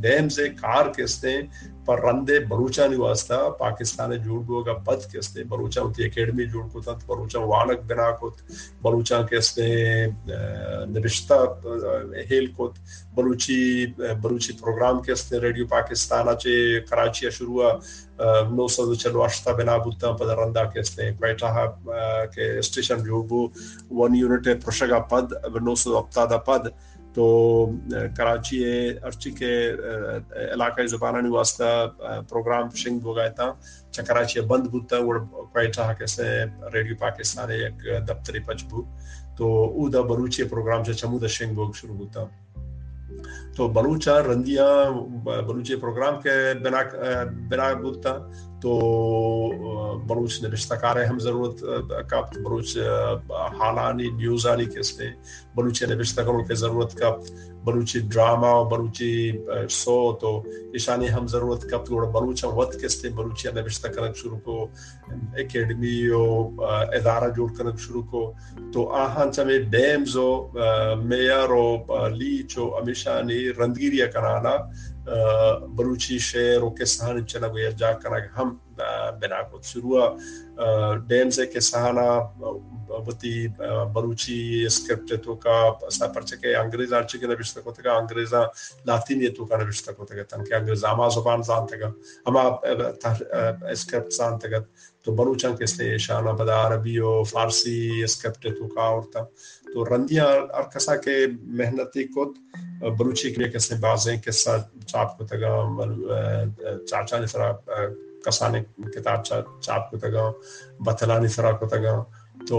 ڈیم 0.00 0.28
سے 0.28 0.48
کار 0.48 0.92
کہتے 0.92 1.30
ہیں 1.30 1.42
پر 1.86 2.00
رندے 2.04 2.38
بلوچا 2.48 2.86
نہیں 2.86 3.00
واسطہ 3.00 3.34
پاکستان 3.58 4.10
جوڑ 4.24 4.40
گو 4.48 4.62
کا 4.64 4.72
پد 4.86 5.10
کستے 5.12 5.44
بلوچا 5.48 5.82
ہوتی 5.82 6.04
اکیڈمی 6.04 6.44
جوڑ 6.52 6.64
کو 6.72 6.80
تھا، 6.80 6.92
بلوچا 7.06 7.40
وانک 7.52 7.80
بنا 7.88 8.10
کو 8.20 8.30
بلوچا 8.82 9.20
کستے 9.30 9.66
نبشتہ 10.94 11.34
ہیل 12.30 12.46
کو 12.56 12.70
بلوچی 13.14 13.86
پروگرام 14.60 15.00
ریڈیو 15.42 15.66
پاکستان 15.70 16.26
چے 16.42 16.54
کراچی 16.90 17.30
شروع 17.36 17.62
نو 18.56 18.66
سو 18.74 18.94
چلو 18.94 19.22
اشتا 19.22 19.52
بنا 19.58 19.76
بودتا 19.84 20.12
پد 20.18 20.30
رندہ 20.38 20.62
کوئٹہ 20.74 21.66
کے 22.34 22.58
اسٹیشن 22.58 23.04
جوڑ 23.04 23.22
بو۔ 23.28 23.46
ون 23.98 24.14
یونٹ 24.16 24.48
پرشگا 24.64 24.98
پد 25.10 25.32
نو 25.64 25.74
سو 25.82 25.96
اپتا 25.98 26.24
دا 26.30 26.38
پد۔ 26.46 26.66
تو 27.16 27.26
کراچی 28.16 28.88
ارچی 29.04 29.30
کے 29.30 29.50
علاقائی 30.52 30.88
زبانانی 30.88 31.28
واسطہ 31.28 31.86
پروگرام 32.28 32.68
شنگ 32.74 32.98
ہو 33.04 33.16
گئے 33.16 33.30
تھا 33.30 33.52
چا 33.90 34.02
کراچی 34.02 34.40
بند 34.40 34.66
بودتا 34.66 34.96
وہ 34.98 35.18
کوئٹا 35.52 35.92
کیسے 35.92 36.44
ریڈیو 36.72 36.96
پاکستان 36.98 37.50
ایک 37.50 37.86
دفتری 38.08 38.40
پچ 38.40 38.64
بو 38.64 38.82
تو 39.36 39.46
او 39.46 39.88
دا 39.88 40.02
بلوچی 40.02 40.44
پروگرام 40.44 40.84
چا 40.84 40.92
چمو 40.92 41.18
دا 41.18 41.26
شنگ 41.26 41.54
بوگ 41.54 41.72
شروع 41.72 41.96
ہوتا 41.96 42.24
تو 43.56 43.68
بلوچا 43.68 44.20
رندیا 44.22 44.68
بلوچی 45.24 45.76
پروگرام 45.76 46.20
کے 46.20 46.54
بنا 46.64 46.82
بنا 47.48 47.72
بودتا 47.72 48.12
تو 48.62 48.78
بلوچ 50.08 50.42
نوشتہ 50.42 50.74
ہم 51.10 51.18
ضرورت 51.18 51.60
کب 52.10 52.36
بلوچ 52.44 52.76
حالانی، 53.58 54.08
نیوزانی 54.10 54.64
کس 54.64 54.98
نے 55.00 55.10
بلوچ 55.54 55.82
نوشتہ 55.82 56.20
کے 56.48 56.54
ضرورت 56.54 56.94
کب 56.94 57.14
بلوچی 57.64 57.98
ڈراما 57.98 58.52
و 58.54 58.64
بلوچی 58.64 59.32
سو 59.70 60.12
تو 60.20 60.42
ایشانی 60.72 61.08
ہم 61.12 61.26
ضرورت 61.26 61.62
کب 61.70 61.84
تو 61.86 62.10
بلوچا 62.12 62.48
وقت 62.48 62.80
کس 62.82 63.04
نے 63.04 63.10
بلوچی 63.10 63.48
نوشتہ 63.54 64.12
شروع 64.16 64.38
کو، 64.38 64.66
اکیڈمی 65.38 66.08
و 66.08 66.22
ادارہ 66.60 67.28
جوڑ 67.36 67.48
کرنے 67.54 67.70
شروع 67.78 68.02
کو، 68.02 68.32
تو 68.72 68.88
آہان 68.92 69.32
چمے 69.32 69.58
ڈیمز 69.70 70.16
و 70.16 70.28
میار 71.02 71.50
و 71.50 71.76
لیچ 72.08 72.58
و، 72.58 72.74
امیشانی 72.76 73.48
رندگیریہ 73.58 74.06
کرانا 74.06 74.56
بلوچی 75.06 76.18
شعر 76.18 76.62
و 76.62 76.70
کسان 76.70 77.26
چنا 77.26 77.48
گویا 77.48 77.70
جا 77.70 77.92
کرا 77.92 78.16
ہم 78.36 78.56
بنا 79.20 79.42
کو 79.42 79.60
شروع 79.62 80.00
ڈیم 81.08 81.30
سے 81.30 81.46
کسانا 81.46 82.08
بتی 83.06 83.46
بلوچی 83.94 84.64
اسکرپٹ 84.66 85.12
تو 85.24 85.34
کا 85.34 85.58
سا 85.90 86.06
پرچے 86.06 86.36
کے 86.36 86.54
انگریز 86.56 86.92
آرچے 86.92 87.18
کے 87.18 87.26
نبشتہ 87.26 87.60
کو 87.60 87.72
تکا 87.72 87.92
انگریزا 87.92 88.42
لاتینی 88.86 89.28
تو 89.28 89.44
کا 89.44 89.56
نبشتہ 89.56 89.92
کو 89.92 90.04
تکا 90.04 90.22
تن 90.22 90.44
کہ 90.44 90.54
انگریز 90.54 90.84
آما 90.84 91.08
زبان 91.08 91.42
زان 91.42 91.66
تکا 91.66 91.90
اما 92.26 92.42
اسکرپٹ 93.70 94.12
زان 94.12 94.38
تکا 94.38 94.58
تو 95.02 95.14
بلوچان 95.14 95.56
کس 95.56 95.80
نے 95.80 95.96
شانہ 95.98 96.30
بدا 96.30 96.66
عربی 96.66 96.98
و 96.98 97.22
فارسی 97.24 98.02
اسکرپٹ 98.04 98.46
تو 98.58 98.68
کا 98.68 98.82
اور 98.82 99.02
تا 99.12 99.20
تو 99.72 99.84
رندیاں 99.84 100.26
ارکسا 100.54 100.96
کے 100.96 101.16
محنتی 101.42 102.04
کت، 102.04 102.38
بلوچی 102.98 103.30
کے 103.30 103.48
کس 103.50 103.72
نے 103.72 103.78
بازیں 103.80 104.16
کسا 104.16 104.56
چاپ 104.86 105.18
کو 105.18 105.26
تگا 105.26 105.54
چاچا 106.86 107.18
نے 107.18 107.26
سرا 107.26 107.52
کسانے 108.26 108.62
کتاب 108.94 109.24
چاپ 109.60 109.90
کو 109.90 109.98
تگا 109.98 110.30
بتلانی 110.80 111.28
سرا 111.28 111.52
کو 111.52 111.66
تگا 111.66 112.02
تو 112.48 112.58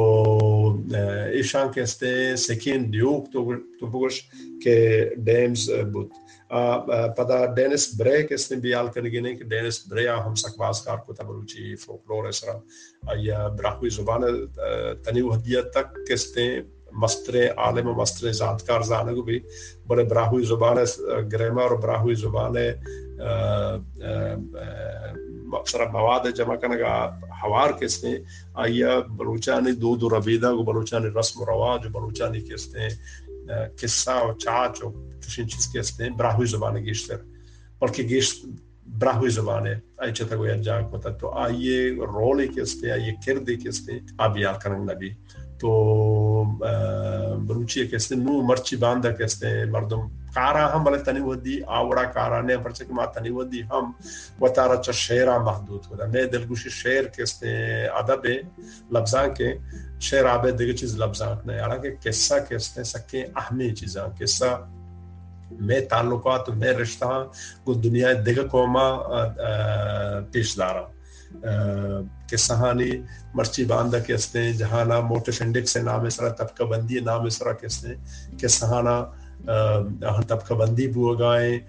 ایشان 1.33 1.67
کستے 1.75 2.35
سیکین 2.35 2.93
دیوک 2.93 3.31
تو 3.33 3.43
بگوش 3.43 4.21
کہ 4.63 5.05
ڈیمز 5.17 5.69
بود 5.93 6.09
پدا 7.17 7.45
ڈینس 7.55 7.93
برے 7.97 8.21
کس 8.23 8.51
نے 8.51 8.57
بیال 8.57 8.87
کرنے 8.87 9.09
گئے 9.09 9.35
کہ 9.35 9.43
ڈینس 9.43 9.87
برے 9.87 10.07
ہم 10.07 10.35
سکواز 10.35 10.81
کار 10.81 10.97
کو 10.97 11.13
تا 11.13 11.23
فوکلور 11.85 12.27
اسرا 12.27 12.57
یا 13.17 13.47
براہوی 13.47 13.89
زبان 13.89 14.23
تنیو 15.03 15.29
حدیت 15.29 15.71
تک 15.71 15.95
کے 15.95 16.13
کستے 16.13 16.47
مستر 16.91 17.33
عالم 17.57 17.87
و 17.87 17.93
مستر 17.93 18.31
ذاتکار 18.31 18.81
زانگو 18.81 19.21
بھی، 19.21 19.39
بڑے 19.87 20.03
براہوی 20.03 20.43
زبان 20.45 20.77
گریمر 21.31 21.61
اور 21.61 21.77
براہوی 21.77 22.15
زبان 22.15 22.55
سر 25.67 25.85
مواد 25.85 26.25
ہے، 26.25 26.31
جمع 26.31 26.55
کرنے 26.55 26.77
کا 26.77 27.19
حوار 27.43 27.71
کس 27.71 28.03
نے؟ 28.03 28.17
آیا 28.53 28.99
بلوچانی 28.99 29.71
دود 29.71 30.03
و 30.03 30.09
ربیدہ 30.09 30.47
کو 30.47 30.63
بلوچانی 30.63 31.07
رسم 31.19 31.41
و 31.41 31.45
رواج 31.45 31.87
بلوچانی 31.91 32.41
کس 32.41 32.73
نے؟ 32.73 32.87
قصہ 33.81 34.11
و 34.23 34.33
چاچ 34.33 34.83
و 34.83 34.89
کسی 35.19 35.43
چیز 35.45 35.71
کس 35.73 35.99
نے؟ 35.99 36.09
براہوی 36.09 36.45
زبان 36.45 36.75
گیشتر 36.85 37.17
بلکہ 37.79 38.03
گیشت 38.03 38.45
براہوی 38.99 39.29
زبان 39.29 39.67
ہے۔ 39.67 39.79
آئی 39.97 40.13
چتا 40.13 40.35
کوئی 40.35 40.51
انجام 40.51 40.89
کو 40.89 40.97
تو 40.97 41.29
آئیے 41.29 41.91
رولی 41.91 42.47
کس 42.47 42.75
نے؟ 42.81 42.91
آئیے 42.91 43.13
کردی 43.25 43.55
کس 43.55 43.87
نے؟ 43.87 43.99
آبی 44.17 44.45
آکرنگ 44.45 44.89
نبی۔ 44.89 45.09
تو 45.59 45.71
بلوچی 47.47 47.85
کہتے 47.87 48.15
نو 48.15 48.41
مرچی 48.47 48.75
باندھا 48.75 49.11
کہتے 49.19 49.47
مردم، 49.73 50.01
کارا 50.33 50.63
ہم 50.73 50.83
بلے 50.83 50.97
تنی 51.03 51.21
ودی 51.25 51.55
آوڑا 51.77 52.03
کارا 52.15 52.41
نے 52.41 52.57
پرچے 52.63 52.85
کہ 52.85 52.93
ماں 52.93 53.05
تنی 53.13 53.29
ودی 53.37 53.61
ہم 53.71 53.91
وطارا 54.41 54.75
چا 54.85 54.91
شیرہ 55.03 55.37
محدود 55.37 55.81
ہوتا۔ 55.89 56.05
میں 56.13 56.23
دلگوشی 56.33 56.69
شیر 56.69 57.03
کہتے 57.15 57.49
ہیں 57.49 57.87
عدب 57.99 58.25
ہے 58.25 58.37
لفظاں 58.93 59.27
کے، 59.37 59.49
شیر 59.99 60.25
آبے 60.25 60.51
دیگے 60.57 60.73
چیز 60.77 60.91
لفظاں 61.01 61.33
نے 61.45 61.59
حالانکہ 61.59 61.89
قصہ 62.03 62.33
کہتے 62.49 62.77
ہیں 62.77 62.83
سکے 62.83 63.25
اہمی 63.35 63.69
چیزاں، 63.75 64.07
قصہ 64.19 64.51
میں 65.67 65.79
تعلقات، 65.89 66.49
میں 66.49 66.73
رشتہ 66.73 67.11
کو 67.63 67.73
دنیا 67.73 68.09
دیگے 68.25 68.43
قوما 68.51 68.87
پیش 70.31 70.57
دارا۔ 70.57 70.83
کہ 72.29 72.37
سہانی 72.37 72.89
مرچی 73.33 73.65
باندھا 73.65 73.99
کہتے 73.99 74.43
ہیں 74.43 74.51
جہانا 74.53 74.99
موٹے 74.99 75.31
فنڈک 75.31 75.69
سے 75.69 75.81
نام 75.81 76.05
اسرا 76.05 76.29
طبقہ 76.29 76.63
بندی 76.63 76.99
نام 76.99 77.25
اسرا 77.25 77.51
کہتے 77.51 77.87
ہیں 77.87 78.37
کہ 78.39 78.47
سہانا 78.47 79.01
طبقہ 80.27 80.53
بندی 80.53 80.87
بو 80.87 81.13
گائیں 81.13 81.59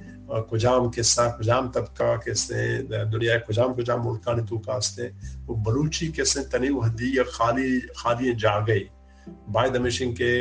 کجام 0.50 0.88
قصہ 0.96 1.22
کجام 1.38 1.70
طبقہ 1.72 2.16
کہتے 2.24 2.54
ہیں 2.54 3.04
دنیا 3.12 3.38
کجام 3.38 3.74
کجام 3.74 4.06
ملکانی 4.06 4.42
تو 4.48 4.58
کاستے 4.58 5.02
ہیں 5.02 5.10
وہ 5.46 5.54
بلوچی 5.54 6.06
کہتے 6.06 6.40
ہیں 6.40 6.46
تنیو 6.46 6.78
حدی 6.78 7.14
یا 7.14 7.22
خالی 7.32 7.78
خالی 7.96 8.34
جا 8.34 8.58
گئی 8.66 8.84
بائی 9.52 9.70
دمشن 9.70 10.14
کے 10.14 10.32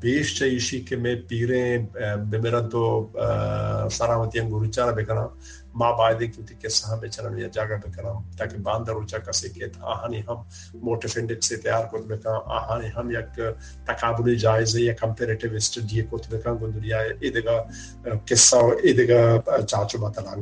پیش 0.00 0.38
چاہیشی 0.38 0.80
کہ 0.80 0.96
میں 0.96 1.14
پیریں 1.28 1.78
بمیرن 2.30 2.68
تو 2.68 3.08
سارامتی 3.90 4.40
انگوری 4.40 4.70
چارہ 4.70 4.92
بکنا 4.92 5.26
ما 5.78 5.90
باید 5.92 6.20
ایک 6.20 6.34
کیونکہ 6.34 6.54
کس 6.60 6.84
ہم 6.84 6.98
بیچنا 6.98 7.28
یا 7.38 7.48
جاگہ 7.52 7.76
بکنا 7.84 8.12
تاکہ 8.38 8.56
باندر 8.62 8.92
روچا 8.92 9.18
کسی 9.18 9.48
کہ 9.48 9.64
آہانی 9.82 10.20
ہم 10.28 10.42
موٹے 10.82 11.08
فنڈک 11.08 11.44
سے 11.44 11.56
تیار 11.56 11.84
کو 11.90 11.98
بکنا 11.98 12.38
آہانی 12.56 12.88
ہم 12.96 13.10
یک 13.10 13.40
تقابلی 13.86 14.36
جائزے 14.36 14.80
یا 14.80 14.94
کمپیریٹیو 15.00 15.54
اسٹڈی 15.56 16.02
کو 16.10 16.16
بکنا 16.30 16.54
گندریا 16.62 16.98
ایدگا 17.20 17.62
قصہ 18.26 18.62
ایدگا 18.82 19.60
چاچو 19.60 19.98
باتا 19.98 20.34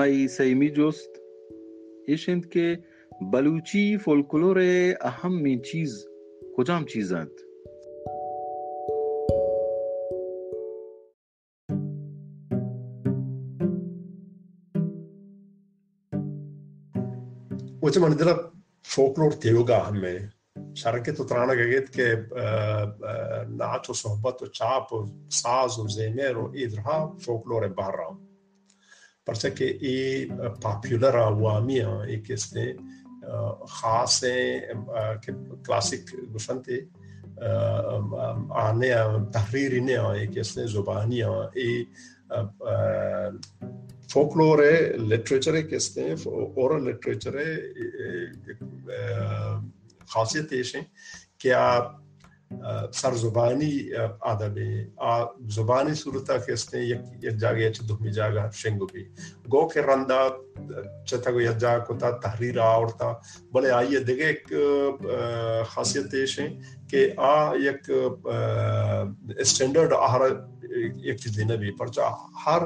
لانگو 0.00 0.12
مای 0.12 0.28
سیمی 0.28 0.70
جست 0.70 1.10
ایشند 2.06 2.48
که 2.48 2.84
بلوچی 3.32 3.98
فولکلور 3.98 4.58
اهم 5.00 5.34
می 5.34 5.60
چیز 5.60 6.06
کجام 6.56 6.84
چیزند 6.84 7.30
وہ 17.82 17.98
من 17.98 18.16
دل 18.16 18.32
فولکلور 18.84 19.32
تیوگا 19.32 19.78
ہمیں 19.88 20.18
شرکت 20.74 21.16
تو 21.16 21.24
ترانا 21.24 21.54
گیت 21.54 21.90
کہ 21.94 22.14
ناچ 23.48 23.90
و 23.90 23.92
صحبت 23.92 24.42
و 24.42 24.46
چاپ 24.46 24.92
و 24.92 25.06
ساز 25.28 25.78
و 25.78 25.88
زیمیر 25.88 26.36
و 26.36 26.50
ایدرها 26.54 27.16
فولکلور 27.16 27.68
باہر 27.68 27.92
رہا 27.92 28.19
ہوں 29.26 29.26
پرچہ 29.26 29.48
کہ 29.56 29.72
یہ 29.80 30.26
پاپولر 30.62 31.18
عوامی 31.18 31.80
ہیں 31.80 32.06
ایک 32.06 32.30
اس 32.30 32.52
نے 32.52 32.72
خاص 33.68 34.24
ہیں 34.24 34.60
کلاسک 35.64 36.14
گفن 36.34 36.62
تھے 36.62 36.80
آنے 38.50 38.90
تحریری 39.32 39.80
نے 39.80 39.96
ایک 39.96 40.38
اس 40.38 40.56
نے، 40.56 40.66
زبانی 40.66 41.22
ہیں 41.22 41.58
یہ 41.58 41.84
فوکلور 44.08 44.58
ہے 44.58 44.96
لٹریچر 44.96 45.54
ہے 45.54 45.62
کس 45.62 45.96
نے 45.96 46.14
اورل 46.24 46.84
لٹریچر 46.84 47.38
ہے 47.38 47.54
خاصیت 50.08 50.52
ہیں 50.52 50.82
کہ 51.38 51.52
آپ 51.52 52.09
سر 52.94 53.14
زبانی 53.14 53.72
ادبی 54.20 54.84
آ، 54.96 55.24
زبانی 55.48 55.94
صورت 55.94 56.30
کہتے 56.46 56.78
ہیں 56.78 56.84
یک 56.84 57.36
جاگے 57.40 57.66
اچھ 57.66 57.82
دھمی 57.88 58.12
جاگا 58.12 58.50
شنگو 58.50 58.86
بھی 58.86 59.04
گو 59.52 59.68
کے 59.68 59.80
رندہ 59.82 60.28
چتا 61.06 61.30
کو 61.30 61.40
یک 61.40 61.58
جاگا 61.58 61.84
کتا 61.84 62.10
تحریر 62.10 62.58
آورتا 62.58 63.12
بلے 63.52 63.70
آئیے 63.70 63.98
دیکھے 63.98 64.24
ایک 64.24 64.52
خاصیت 65.68 66.12
دیش 66.12 66.40
ہیں 66.40 66.48
کہ 66.90 67.10
آ، 67.16 67.54
یک 67.54 67.90
اسٹینڈرڈ 69.38 69.92
آہر 69.92 70.20
ایک 71.02 71.16
چیز 71.18 71.36
دینا 71.36 71.54
بھی۔ 71.54 71.70
پرچا 71.70 72.02
ہر 72.46 72.62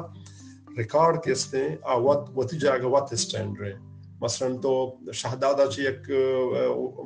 ریکارڈ 0.79 1.23
کہتے 1.25 1.59
ہیں 1.59 1.77
آ 1.83 1.95
وطی 2.37 2.59
جاگا 2.59 2.87
وط 2.87 3.13
اسٹینڈر 3.13 3.65
ہے۔ 3.65 3.73
مثلا 4.21 4.49
تو 4.63 4.97
شہدادہ 5.13 5.65
چی 5.77 5.87
ایک 5.87 6.11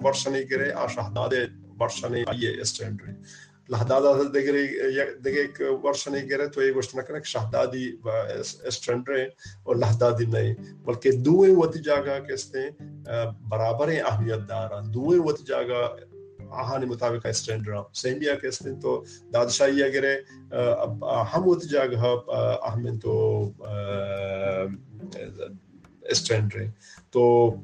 ورشنی 0.04 0.42
کرے، 0.44 0.72
آ، 0.72 0.86
شہدادے 0.86 1.44
ورشنے 1.80 2.22
آئیے 2.26 2.60
اسٹینڈری 2.60 3.12
لہدادا 3.68 4.22
دیگری 4.34 4.66
دیگے 5.24 5.40
ایک 5.40 5.62
ورشنے 5.84 6.18
گرے 6.30 6.46
تو 6.46 6.60
ایک 6.60 6.74
گوشت 6.74 6.94
نہ 6.94 7.22
شہدادی 7.24 7.90
اسٹینڈرے 8.64 9.24
اور 9.62 9.76
لہدادی 9.76 10.24
نہیں۔ 10.24 10.54
بلکہ 10.84 11.10
دوئے 11.10 11.50
وقت 11.50 11.76
جاگا 11.76 12.18
کہتے 12.18 12.60
ہیں 12.60 12.70
برابر 13.48 13.88
اہمیت 13.88 14.48
دارا۔ 14.48 14.80
آہانی 16.50 16.86
مطابق 16.86 17.26
اسٹینڈرا 17.26 17.82
سیمیا 17.94 18.34
کہتے 18.34 18.80
تو 18.80 19.04
دادشاہی 19.32 19.82
اگرے 19.82 20.14
ہم 21.34 21.48
وقت 21.48 21.64
جاگا 21.64 22.08
اہمیت 22.62 23.02
تو 23.02 23.50
اسٹینڈرے 26.00 26.66
تو 27.10 27.54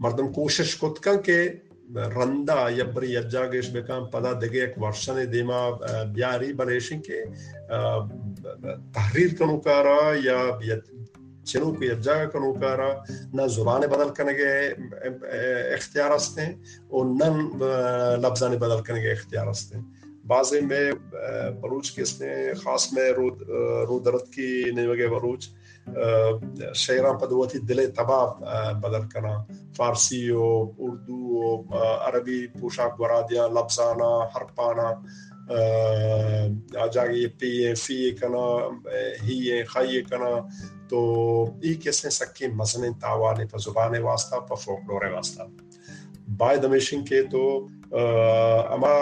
مردم 0.00 0.32
کوشش 0.32 0.76
کت 0.76 1.00
کا 1.00 1.14
کہ 1.16 1.48
رندا 1.94 2.70
یبری 2.70 3.08
یجاگش 3.08 3.70
بکام 3.70 4.10
پدا 4.10 4.34
دگه 4.34 4.68
یک 4.68 4.78
ورشن 4.78 5.24
دیما 5.24 5.78
بیاری 6.14 6.52
بلیشن 6.52 7.00
که 7.00 7.28
تحریر 8.94 9.34
کنو 9.34 9.60
کارا 9.60 10.16
یا 10.16 10.58
چنو 11.44 11.74
کو 11.76 11.84
یجاگا 11.84 12.26
کنو 12.26 12.52
کارا، 12.60 12.90
نہ 13.34 13.46
زبان 13.46 13.80
بدل 13.80 14.08
کرنے 14.16 14.34
کے 14.34 14.48
اختیار 15.74 16.16
ہستے 16.16 16.42
اور 16.88 17.06
نہ 17.06 17.24
لفظان 18.26 18.56
بدل 18.56 18.82
کرنے 18.82 19.00
کے 19.00 19.12
اختیار 19.12 19.50
ہستے 19.50 19.78
بعض 20.26 20.52
میں 20.52 20.92
بلوچ 21.60 21.94
کہتے 21.96 22.30
ہیں 22.30 22.54
خاص 22.54 22.92
میں 22.92 23.10
رودرت 23.10 24.32
کی 24.32 24.62
نیوگے 24.76 25.06
بلوچ 25.86 26.76
شعراں 26.76 27.12
پدوتی 27.20 27.58
دل 27.58 27.90
تباہ 27.96 28.74
بدل 28.82 29.08
کرنا 29.08 29.36
فارسی 29.76 30.30
و 30.30 30.72
اردو 30.78 31.16
و 31.16 31.74
عربی 32.06 32.46
پوشاک 32.60 32.96
برادیاں 32.98 33.48
لفظانا 33.48 34.10
حرپانا 34.34 34.92
جاگے 36.92 37.26
پی 37.38 37.74
فی 37.74 38.10
کنا 38.20 38.46
ہی 39.22 39.62
خائی 39.72 40.02
کنا. 40.02 40.34
تو 40.88 41.00
ای 41.60 41.74
کیسے 41.74 42.10
سکی 42.10 42.46
مزن 42.46 42.92
تاوانے 43.00 43.44
پا 43.46 43.58
زبان 43.64 44.02
واسطہ، 44.02 44.36
پا 44.48 44.54
فوکلور 44.54 45.04
واسطہ. 45.12 45.42
بائے 46.36 46.56
دمیشن 46.56 47.04
کے 47.04 47.22
تو 47.22 47.42
اما 48.74 48.94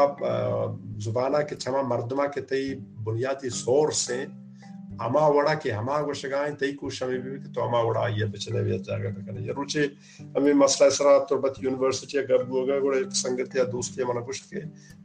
زبانہ 1.04 1.42
کے 1.48 1.56
چھما 1.56 1.82
مردمہ 1.82 2.26
کے 2.34 2.40
تئی 2.40 2.74
بنیادی 3.04 3.48
زور 3.48 3.90
سے 3.90 4.24
اما 5.02 5.26
وڑا 5.26 5.54
کے 5.54 5.72
ہما 5.72 6.00
گوشگائیں 6.02 6.54
تئی 6.56 6.72
کو 6.76 6.90
شمی 6.90 7.18
بھی 7.18 7.52
تو 7.54 7.62
اما 7.62 7.80
وڑا 7.80 8.00
آئیے 8.00 8.24
بچنے 8.32 8.62
بھی 8.62 8.74
اچھا 8.74 8.96
جاگا 8.96 9.10
بکنے 9.10 9.40
یہ 9.46 9.52
روچے 9.52 9.86
ہمیں 10.36 10.52
مسئلہ 10.54 10.86
اسرا 10.88 11.18
تربت 11.30 11.62
یونیورسٹی 11.62 12.18
گب 12.28 12.48
گوگا 12.50 12.78
گوڑا 12.80 12.98
سنگت 13.22 13.56
یا 13.56 13.64
دوستی 13.72 14.04
منا 14.04 14.20
گوشت 14.26 14.50
کے 14.50 14.60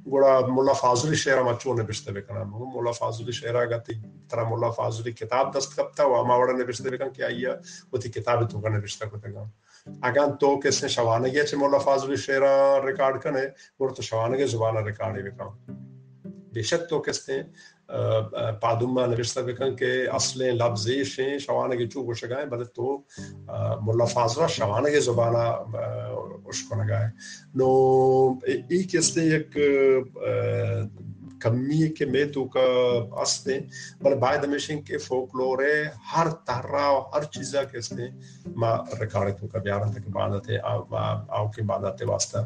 گوڑا 0.05 0.39
مولا 0.47 0.73
فاضلی 0.81 1.15
شہرہ 1.15 1.43
مچو 1.43 1.73
نے 1.73 1.83
بشتے 1.83 2.11
بکنا 2.11 2.43
مولا 2.43 2.91
فاضلی 2.91 3.31
شہرہ 3.31 3.65
گا 3.69 3.77
تی 3.77 3.93
طرح 4.29 4.49
مولا 4.49 4.69
فاضلی 4.71 5.11
کتاب 5.13 5.53
دست 5.57 5.75
کبتا 5.75 6.05
و 6.05 6.15
اما 6.15 6.35
وڑا 6.35 6.53
نے 6.53 6.63
بکن 6.63 7.13
کہ 7.13 7.21
آئیے 7.21 7.55
وہ 7.93 7.97
تی 7.97 8.09
کتاب 8.11 8.49
تو 8.51 8.61
کرنے 8.61 9.45
اگر 10.03 10.35
تو 10.39 10.55
کس 10.59 10.81
نے 10.83 10.89
شوانگی 10.89 11.39
اچھے 11.39 11.57
مولا 11.57 11.77
فاضلی 11.79 12.15
شہرہ 12.15 12.85
ریکارڈ 12.85 13.21
کنے 13.23 13.45
گوڑا 13.79 13.93
تو 13.93 14.01
شوانگی 14.01 14.45
زبانہ 14.47 14.79
ریکارڈی 14.85 15.29
بکنا 15.29 15.73
بے 16.53 16.61
شک 16.69 16.89
تو 16.89 16.99
کس 16.99 17.27
نے 17.29 17.41
پادوما 18.61 19.05
نوشته 19.05 19.41
بکن 19.41 19.75
که 19.75 20.09
اصل 20.13 20.41
لفظیش 20.61 21.19
شوانه 21.45 21.87
چو 21.87 22.03
گوشگاه 22.03 22.45
بله 22.45 22.65
تو 22.65 23.03
ملا 23.81 24.05
فازرا 24.05 24.47
شوانه 24.47 24.99
زبانه 24.99 25.43
اشکنگاه 26.49 27.11
نو، 27.55 27.69
ای 28.69 28.83
کسته 28.83 29.21
یک 29.25 29.57
کمی 31.41 31.87
کے 31.97 32.05
میتو 32.05 32.43
کا 32.53 32.65
استے 33.21 33.59
بل 34.01 34.13
بعد 34.19 34.37
ہمیشہ 34.43 34.73
کے 34.85 34.97
فولکلور 34.97 35.63
ہے، 35.63 35.83
ہر 36.13 36.27
طرح 36.47 36.89
ہر 37.13 37.23
چیزا 37.35 37.63
کے 37.71 37.77
استے 37.77 38.07
ما 38.55 38.71
ریکارڈ 39.01 39.39
تو 39.39 39.47
کا 39.47 39.59
بیان 39.59 39.91
تک 39.93 40.09
بعد 40.17 40.39
تے 40.47 40.57
او 40.57 41.47
کے 41.55 41.61
بعد 41.71 41.83
تے 41.99 42.05
واسطہ 42.05 42.39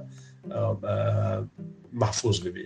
محفوظ 2.04 2.42
بھی۔ 2.48 2.66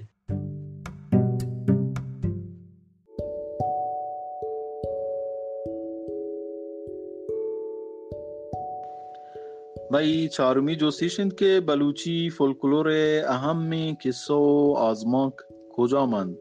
وی 9.96 10.30
چهارمی 10.30 10.76
سیشن 10.92 11.30
که 11.30 11.62
بلوچی 11.68 12.30
فولکلور 12.30 12.88
اهم 13.28 13.94
قصه 13.94 14.34
و 14.34 14.74
آزما 14.78 15.34
کجا 15.70 16.06
ماند؟ 16.06 16.38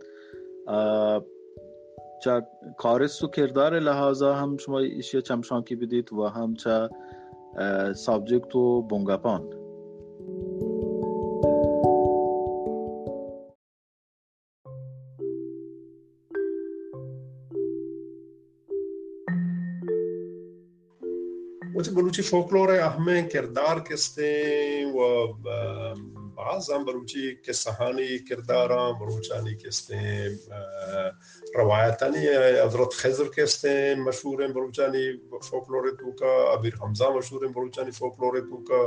و 3.25 3.29
کردار 3.29 3.79
لحاظا 3.79 4.35
هم 4.35 4.57
شما 4.57 4.79
ایشی 4.79 5.23
چمشان 5.23 5.63
کی 5.63 5.77
بدید 5.77 6.13
و 6.13 6.25
هم 6.25 6.55
چا 6.55 6.91
سابجکت 7.95 8.57
و 8.57 8.83
بونگپان 8.83 9.64
بلوچی 21.93 22.23
فولکلور 22.23 22.69
اہم 22.69 23.09
کردار 23.33 23.79
کستے 23.79 24.33
و 24.85 25.27
بعض 26.35 26.71
ہم 26.71 26.85
بلوچی 26.85 27.35
کے 27.35 27.53
سہانی 27.53 28.19
کردار 28.19 28.71
بلوچانی 29.01 29.55
کستے 29.55 29.97
روایتانی 31.59 32.29
حضرت 32.65 32.95
خضر 32.95 33.29
کستے 33.37 33.95
مشہور 33.95 34.41
ہیں 34.41 34.49
بلوچانی 34.49 35.05
فولکلور 35.51 35.89
تو 36.01 36.11
کا، 36.11 36.33
ابیر 36.53 36.83
حمزہ 36.83 37.11
مشہور 37.17 37.45
ہیں 37.45 37.53
بلوچانی 37.53 37.91
فولکلور 37.91 38.41
تو 38.51 38.57
کا 38.65 38.83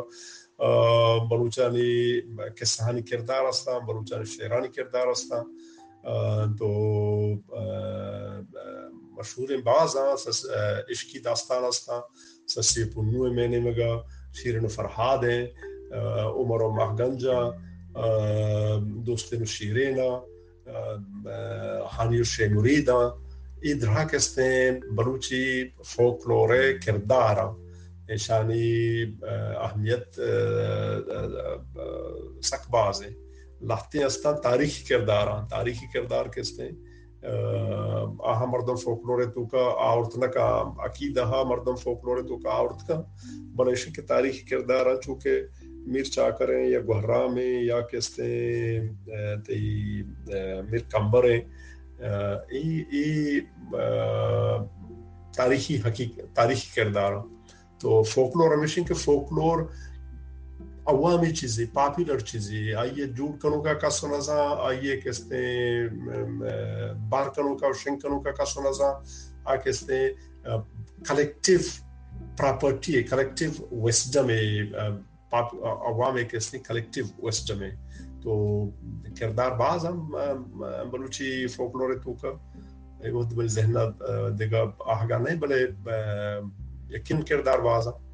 بلوچانی 1.30 2.22
کے 2.56 2.66
سہانی 2.66 3.02
کردار 3.02 3.50
ہستا، 3.50 3.78
بلوچانی 3.78 4.26
شیرانی 4.26 4.68
کردار 4.68 5.12
ہستا 5.12 5.42
تو 6.60 6.68
مشہور 9.18 9.50
ہیں 9.50 9.62
بعض 9.64 9.96
ہاں، 9.98 10.30
عشقی 10.92 11.20
داستان 11.20 11.64
ہستا 11.70 12.00
سسی 12.48 12.84
پنو 12.84 13.34
میں 13.34 13.48
نے 13.48 13.60
مگا 13.60 13.92
شیرن 14.34 14.68
فرحاد 14.68 15.18
ہیں 15.18 15.46
عمر 16.36 16.62
و 16.62 16.70
محگنجا 16.72 17.40
دوست 19.06 19.34
شیرینا 19.46 20.10
حانی 21.92 22.18
الشی 22.18 22.48
مریدا 22.48 22.98
ادھرا 23.64 24.04
کستے 24.04 24.44
ہیں۔ 24.44 24.72
بلوچی 24.98 25.70
فولکلور 25.86 26.50
کردار 26.86 27.38
شانی 28.20 29.04
اہمیت 29.66 30.20
سکباز 32.44 33.02
ہیں۔ 33.02 33.14
لہتے 33.62 34.04
استا 34.04 34.32
تاریخی 34.32 34.84
کردار 34.84 35.28
تاریخی 35.50 35.86
کردار 35.94 36.26
کستے 36.26 36.64
ہیں؟ 36.64 36.87
آہا 37.24 38.46
مردم 38.46 38.76
فولکلور 38.76 39.24
تو 39.24 39.46
کا 39.46 39.64
آورت 39.78 40.18
نہ 40.18 40.26
کا 40.26 40.64
عقیدہ 40.86 41.22
ہا 41.22 41.44
مردم 41.44 41.76
فولکلور 41.76 42.22
تو 42.28 42.38
کا 42.38 42.50
آورت 42.50 42.88
کا۔ 42.88 43.02
بنیشن 43.56 43.92
کے 43.92 44.02
تاریخی 44.02 44.46
کردار 44.46 44.86
چونکہ 45.02 45.42
میر 45.66 46.04
چاکر 46.04 46.54
ہیں 46.56 46.68
یا 46.68 46.80
گہرام 46.80 47.38
ہیں 47.38 47.64
یا 47.64 47.82
کستے 47.82 48.80
تی 49.46 50.02
میر 50.70 50.90
کمبر 50.92 51.30
ہیں۔ 51.30 51.42
ای 52.50 52.84
ای 52.92 53.40
تاریخی 55.38 55.78
حقیقت 55.88 56.36
تاریخی 56.36 56.70
کردار 56.76 57.14
تو 57.80 58.04
فولکلور 58.04 58.56
ہمیشن 58.58 58.84
کے 58.84 58.94
فولکلور 58.94 59.60
عوامی 60.88 61.32
چیزیں 61.36 61.66
پاپولر 61.74 62.20
چیزیں 62.20 62.74
آئیے 62.74 63.06
جوٹ 63.06 63.42
کنوں 63.42 63.62
کا 63.64 63.74
کا 63.74 63.90
سنزا 63.90 64.40
آئیے 64.66 65.00
کہتے 65.02 65.38
بار 67.10 67.28
کنوں 67.36 67.56
کا 67.58 67.68
شنگ 67.84 68.00
کنوں 68.00 68.20
کا 68.22 68.32
کا 68.32 68.46
سنزا 68.46 68.92
آ 69.46 69.56
کہتے 69.56 70.08
کلیکٹیو 71.08 71.60
پراپرٹی 72.38 72.98
ہے 72.98 73.04
کلیکٹیو 73.04 73.52
وسڈم 73.72 74.30
عوام 75.32 76.16
ایک 76.16 76.36
اس 76.36 76.54
نے 76.54 76.60
کلیکٹیو 76.60 77.06
ویسٹ 77.24 77.52
میں 77.52 77.72
تو 78.24 78.34
کردار 79.20 79.52
باز 79.52 79.86
ہم 79.86 80.12
بلوچی 80.92 81.48
فوکلور 81.48 81.94
تو 82.04 82.14
کا 82.14 82.30
ایک 83.00 83.14
بل 83.14 83.48
ذہن 83.48 83.74
دیگا 84.40 84.64
آہگا 84.86 85.18
نہیں، 85.18 85.40
بلے 85.40 85.66
یقین 86.96 87.22
کردار 87.22 87.60
باز 87.60 87.88
ہم۔ 87.88 88.06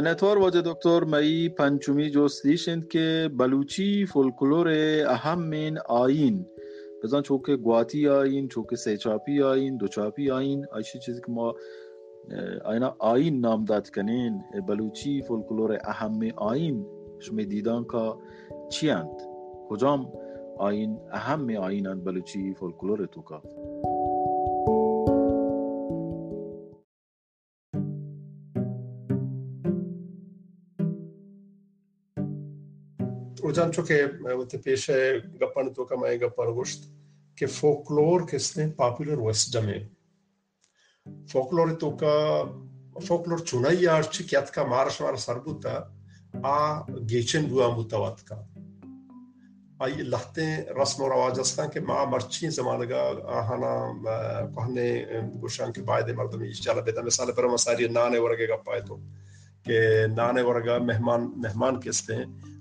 منتوار 0.00 0.38
واجه 0.38 0.62
دکتر 0.62 1.04
مایی 1.04 1.48
پنچمی 1.48 2.10
جستیشند 2.10 2.88
که 2.88 3.30
بلوچی 3.38 4.06
فولکلور 4.06 4.68
اهم 5.08 5.38
من 5.38 5.78
آین 5.78 6.46
بزن 7.02 7.22
چوک 7.22 7.50
گواتی 7.50 8.08
آین 8.08 8.48
چوک 8.48 8.74
سیچاپی 8.74 9.42
آین 9.42 9.76
دوچاپی 9.76 10.30
آین 10.30 10.66
ایشی 10.76 10.98
چیزی 10.98 11.20
که 11.20 11.32
ما 11.32 11.54
اینا 12.70 12.96
آین 12.98 13.40
نام 13.40 13.64
داد 13.64 13.90
کنین 13.90 14.42
بلوچی 14.68 15.22
فولکلور 15.22 15.78
اهم 15.84 16.20
آین 16.36 16.86
شما 17.18 17.42
دیدان 17.42 17.86
چی 18.70 18.90
اند؟ 18.90 19.20
کجام 19.68 20.12
آین 20.58 20.98
اهم 21.12 21.50
آینند 21.50 22.04
بلوچی 22.04 22.54
فولکلور 22.54 23.06
تو 23.06 23.22
که؟ 23.22 23.57
Uđančo 33.48 33.82
che 33.82 33.98
te 34.48 34.58
pesce 34.58 35.22
gappano 35.40 35.70
to 35.72 35.84
kamai 35.84 36.18
gappano 36.18 36.52
gosht 36.52 36.84
che 37.34 37.46
folklore 37.46 38.24
che 38.24 38.38
ste 38.38 38.68
popular 38.68 39.18
west 39.18 39.50
jame 39.52 39.90
folklore 41.26 41.76
to 41.76 41.94
ka 41.94 42.14
folklore 43.00 43.42
chunai 43.42 43.86
archi 43.86 44.24
kyat 44.24 44.50
ka 44.52 44.64
marsh 44.66 45.00
mar 45.00 45.16
sarbuta 45.18 45.90
a 46.42 46.84
gechen 47.06 47.48
bua 47.48 47.74
mutawat 47.74 48.22
ka 48.28 48.36
ay 49.80 50.02
lahte 50.02 50.66
rasm 50.76 51.02
و 51.02 51.08
رواج 51.08 51.40
هستن 51.40 51.68
که 51.68 51.80
ما 51.80 52.06
مرچی 52.06 52.50
زمانگا 52.50 53.22
آهانا 53.24 53.94
کهنه 54.56 55.06
گوشان 55.40 55.72
که 55.72 55.82
باید 55.82 56.10
مردم 56.10 56.42
ایشالا 56.42 56.80
بیتا 56.80 57.02
مثال 57.02 57.32
پر 57.32 57.46
مساری 57.46 57.88
نانے 57.88 58.18
ورگے 58.18 58.48
گا 58.48 58.56
پائے 58.56 58.80
تو 58.80 58.96
کہ 59.64 60.06
نانے 60.14 60.42
ورگا 60.42 60.78
مہمان 60.78 61.30
مہمان 61.36 61.80
کستے 61.80 62.16
ہیں 62.16 62.24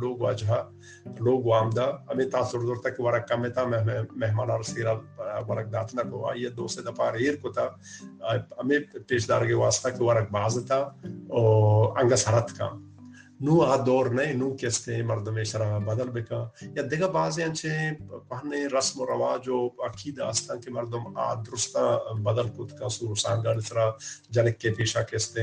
لوگ 0.00 0.20
واجہ 0.20 0.60
لوگ 1.18 1.46
وامدہ 1.46 1.86
امی 2.08 2.24
تاثر 2.24 2.58
دور 2.58 2.76
تک 2.84 3.00
ورک 3.00 3.28
کمی 3.28 3.48
تا 3.48 3.64
مہمان 3.64 4.50
رسیرا 4.50 4.92
ورک 5.48 5.72
داتنا 5.72 6.02
کو۔ 6.10 6.26
آئیے، 6.28 6.48
دو 6.48 6.66
سے 6.68 6.82
دپا 6.82 7.10
ریر 7.12 7.36
کو 7.42 7.52
تا 7.52 7.64
امی 8.58 8.78
پیش 9.08 9.28
دار 9.28 9.46
کے 9.46 9.54
واسطہ 9.54 9.88
کہ 9.88 10.02
ورک 10.04 10.30
باز 10.30 10.58
تا 10.68 10.78
او 11.32 11.42
انگا 11.98 12.16
سرت 12.16 12.56
کا۔ 12.58 12.68
نو 13.40 13.60
آ 13.62 13.76
دور 13.86 14.06
نہیں، 14.06 14.32
نو 14.32 14.50
کستے 14.60 15.02
مردم 15.02 15.42
شرع 15.42 15.78
بدل 15.78 16.08
بکا 16.14 16.40
یا 16.76 16.82
دیگا 16.90 17.06
بازی 17.10 17.42
انچے 17.42 17.72
پہنے 18.28 18.66
رسم 18.78 19.00
و 19.00 19.06
رواج 19.06 19.48
و 19.48 19.66
عقید 19.86 20.20
آستان 20.20 20.60
کے 20.60 20.70
مردم 20.70 21.16
آ 21.16 21.34
درستا 21.34 22.12
بدل 22.22 22.48
کت 22.56 22.78
کا، 22.78 22.88
سور 22.88 23.16
سانگا 23.16 23.54
نسرا 23.54 23.90
جنک 24.30 24.58
کے 24.58 24.70
پیشا 24.70 25.02
کستے 25.02 25.42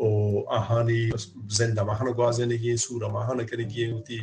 او 0.00 0.08
آهانی 0.58 1.00
زنده 1.58 1.82
ماهان 1.82 2.12
گوازنه 2.12 2.56
گی 2.56 2.76
سورا 2.76 3.08
ماهان 3.16 3.46
کنه 3.46 3.64
گی 3.72 3.84
اوتی 3.90 4.20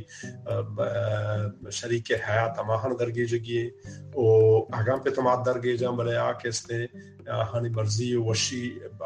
شریک 1.79 2.11
حیات 2.27 2.59
ماهان 2.69 2.95
درگی 2.99 3.25
جگی 3.31 3.61
او 4.13 4.25
اگام 4.79 4.99
پہ 5.03 5.09
تمات 5.09 5.45
درگی 5.45 5.77
جام 5.77 5.97
بلے 5.97 6.15
آکے 6.17 6.49
استے 6.49 6.79
آهانی 7.41 7.69
مرضی 7.69 8.15
وشی 8.15 8.63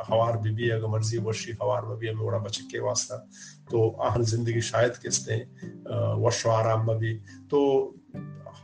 خوار 0.07 0.35
بی 0.43 0.51
بی، 0.57 0.71
اگر 0.71 0.87
مرضی 0.87 1.17
وشی 1.17 1.53
خوار 1.53 1.83
بی 1.83 1.95
بی، 1.99 2.09
ہمیں 2.09 2.23
اوڑا 2.23 2.37
بچکے 2.37 2.79
واسطہ۔ 2.79 3.15
تو 3.69 3.79
آهان 4.01 4.23
زندگی 4.23 4.61
شاید 4.61 4.93
کستے 5.01 5.35
وشو 6.23 6.51
آرام 6.51 6.85
بی 6.99 7.17
تو 7.49 7.59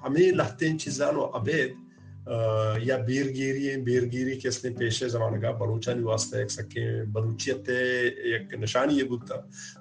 ہمیں 0.03 0.31
لہتے 0.31 0.77
چیزانو 0.77 1.23
ابید 1.33 1.86
یا 2.83 2.97
بیرگیری 2.97 3.75
بیرگیری 3.81 4.39
کس 4.39 4.63
نے 4.65 4.71
پیشے 4.77 5.07
زمانہ 5.09 5.41
کا 5.41 5.51
بلوچانی 5.51 6.03
واسطہ 6.03 6.37
ایک 6.37 6.51
سکے، 6.51 7.03
بلوچیت 7.13 7.69
ایک 7.69 8.53
نشانی 8.53 8.97
یہ 8.97 9.03
بودتا 9.03 9.35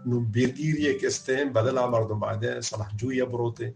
نو 0.06 0.20
بیرگیری 0.34 0.98
کس 0.98 1.28
نے 1.28 1.44
بدلا 1.44 1.86
مردم 1.86 2.20
بعد 2.20 2.44
صلاح 2.62 2.90
جو 2.92 3.12
یا 3.12 3.24
بروتے 3.24 3.70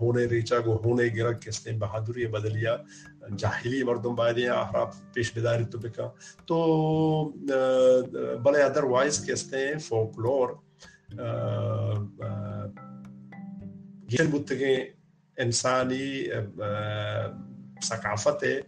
ہونے 0.00 0.24
ریچا 0.24 0.58
کو 0.58 0.76
ہونے 0.84 1.04
گرک 1.16 1.42
کس 1.42 1.66
نے 1.66 1.72
بہادری 1.78 2.26
بدلیا، 2.26 2.76
جاہلی 3.38 3.82
مردم 3.82 4.14
بعد 4.14 4.38
یا 4.38 4.54
احراب 4.54 4.88
پیش 5.14 5.32
بداری 5.36 5.64
تو 5.64 5.78
بکا۔ 5.78 6.08
تو 6.46 6.56
بلے 8.42 8.62
ادر 8.62 8.84
وائز 8.84 9.24
کس 9.26 9.52
نے 9.52 9.66
فوکلور 9.78 10.48
گیر 14.12 14.26
بودتے 14.30 14.54
انسانی 15.40 16.24
ثقافت 17.82 18.44
ہے۔ 18.44 18.60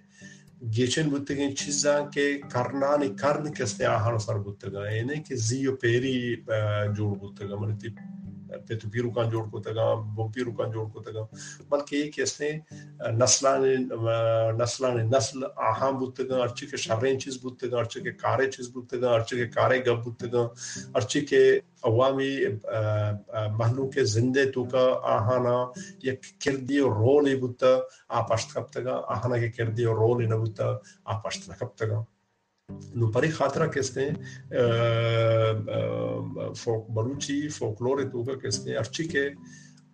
گیچن 0.77 1.09
بودتگین 1.09 1.57
چیزاں 1.57 2.11
کے 2.11 2.41
کرنانی 2.53 3.09
کرن 3.09 3.53
کستے 3.53 3.85
آہانو 3.85 4.19
سر 4.19 4.39
بتگا؟ 4.39 4.89
یعنی 4.91 5.23
کہ 5.23 5.35
زیو 5.37 5.77
پیری 5.77 6.37
جوڑ 6.97 7.17
بتگا۔ 7.19 7.57
منتی 7.57 7.89
پیتو 8.67 8.89
پیرو 8.93 9.11
کان 9.11 9.31
جوڑ 9.31 9.45
کو 9.51 9.61
تگا 9.63 9.93
بو 10.15 10.29
پیرو 10.35 10.53
کان 10.57 10.71
جوڑ 10.73 10.87
کو 10.93 11.03
تگا۔ 11.03 11.25
بلکہ 11.69 11.97
ایک 11.97 12.19
اس 12.23 12.41
نے 12.41 12.51
نسلان 13.19 13.63
نسلان، 14.59 14.97
نسل 15.11 15.45
آہاں 15.57 15.91
بودتگا 15.93 16.37
ارچی 16.43 16.67
کے 16.67 16.77
شرین 16.77 17.21
چیز 17.21 17.39
بودتگا 17.43 17.79
ارچی 17.79 18.01
کے 18.01 18.13
کارے 18.23 18.51
چیز 18.51 18.69
بودتگا 18.75 19.19
کے 19.29 19.47
کارے 19.55 19.79
گب 19.87 20.03
بودتگا 20.05 20.47
کے 21.29 21.43
عوامی 21.85 22.35
محلوں 23.59 23.89
کے 23.91 24.05
زندے 24.05 24.45
تو 24.53 24.65
کا 24.65 24.85
آہانا 25.13 25.57
یک 26.03 26.27
کردی 26.45 26.81
و 26.81 26.89
رولی 26.89 27.37
بودتا 27.37 27.67
آپاشت 28.21 28.53
کب 28.55 28.67
تگا، 28.73 29.01
آہانا 29.09 29.39
کے 29.39 29.51
کردی 29.51 29.87
و 29.87 29.95
رولی 29.95 30.27
نبودتا 30.27 30.67
آپاشت 31.05 31.51
کب 31.61 31.77
تگا۔ 31.77 32.03
نو 32.69 33.11
پری 33.11 33.31
خاطرہ 33.31 33.67
کہتے 33.67 34.01
ہیں 34.01 34.15
فوک 36.55 36.91
بلوچی 36.91 37.49
فوکلور 37.49 38.03
تو 38.13 38.23
کا 38.25 38.35
کہتے 38.35 38.71
ہیں 38.71 38.77
ارچی 38.79 39.05
کے 39.05 39.29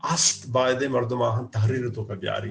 است 0.02 0.48
باید 0.48 0.82
مردم 0.82 1.22
آہن 1.22 1.46
تحریر 1.46 1.88
تو 1.88 2.04
کا 2.04 2.14
بیاری 2.14 2.50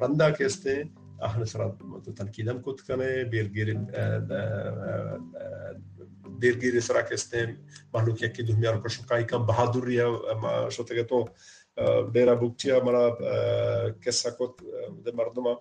رندہ 0.00 0.28
کہتے 0.38 0.74
ہیں 0.74 0.84
آہن 1.20 1.44
سرا 1.44 1.68
تنقیدم 2.06 2.62
کت 2.62 2.86
کنے 2.86 3.12
بیرگیر 3.24 3.74
بیرگیر 6.38 6.80
سرا 6.80 7.00
کہتے 7.00 7.40
ہیں 7.40 7.52
محلوک 7.92 8.22
یکی 8.22 8.42
دنیا 8.42 8.72
رو 8.72 8.80
کشکائی 8.80 9.24
کم 9.24 9.46
بہادری 9.46 9.98
ہے 10.00 10.70
شوتے 10.70 10.94
کہ 10.94 11.02
تو 11.02 11.24
ڈیرا 12.12 12.34
بکچیا 12.34 12.78
مرا 12.84 13.08
قصہ 14.04 14.28
کت 14.28 14.62
مردم 15.14 15.52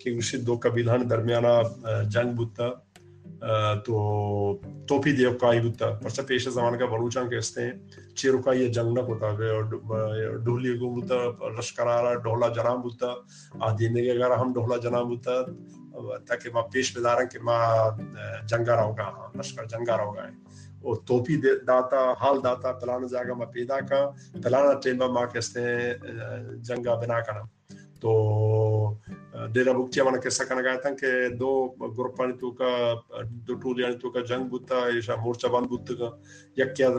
کہ 0.00 0.10
اسی 0.10 0.36
دو 0.36 0.58
قبیلان 0.62 1.08
درمیانہ 1.10 1.54
جنگ 2.10 2.34
بودتا 2.36 2.68
تو 3.86 3.94
توپی 4.88 5.12
دیو 5.12 5.32
کائی 5.40 5.60
بودتا۔ 5.60 5.86
پرچہ 6.02 6.22
پیش 6.28 6.48
زمان 6.48 6.78
کا 6.78 6.86
بلوچان 6.86 7.28
کہتے 7.30 7.64
ہیں 7.64 7.72
چیرو 8.16 8.38
کائی 8.42 8.62
یہ 8.62 8.68
جنگ 8.72 8.92
نہ 8.94 9.00
ہوتا 9.00 9.30
ہے 9.30 10.36
ڈھولی 10.44 10.78
کو 10.78 10.88
بودتا 10.94 11.48
لشکر 11.58 11.86
آرہا 11.86 12.14
ڈھولا 12.14 12.48
جنام 12.48 12.80
بودتا۔ 12.80 13.12
آدھینے 13.66 14.02
کے 14.02 14.10
اگر 14.12 14.30
ہم 14.30 14.52
ڈھولا 14.52 14.76
جنام 14.82 15.08
بودتا 15.08 15.42
تاکہ 16.28 16.50
ماں 16.54 16.62
پیش 16.72 16.96
بدارن 16.96 17.28
کہ 17.32 17.38
ماں 17.42 17.90
جنگا 18.48 18.76
رہو 18.76 18.92
گا، 18.98 19.10
لشکر 19.38 19.64
جنگا 19.64 19.96
رہو 19.96 20.14
گا۔ 20.16 20.22
اور 20.82 20.96
توپی 21.06 21.36
داتا، 21.66 22.00
حال 22.20 22.42
داتا 22.44 22.72
پلانا 22.72 23.06
جاگا 23.12 23.34
ماں 23.34 23.46
پیدا 23.46 23.80
کا 23.80 24.10
پلانا 24.42 24.72
ٹیمبا 24.80 25.06
ماں 25.06 25.26
کہتے 25.32 25.60
ہیں 25.62 25.94
جنگا 26.68 26.94
بنا 27.00 27.20
کرنا 27.20 27.42
تو 28.00 28.10
ډیره 29.34 29.72
بوکتیا 29.76 30.04
باندې 30.04 30.20
کې 30.22 30.30
څه 30.36 30.44
کنه 30.48 30.62
غاټن 30.66 30.96
کې 30.98 31.38
دو 31.38 31.52
ګروپ 31.96 32.18
باندې 32.18 32.36
تو 32.40 32.50
کا، 32.58 32.70
دو 33.46 33.54
ټول 33.62 33.80
یعنی 33.80 33.96
تو 34.02 34.10
کا 34.16 34.20
جنگ 34.30 34.48
بوتا 34.50 34.82
ایشا 34.90 35.14
مورچا 35.22 35.48
باندې 35.54 35.68
بوت 35.68 35.88
کا 35.98 36.08
یک 36.62 36.74
کیا 36.76 36.90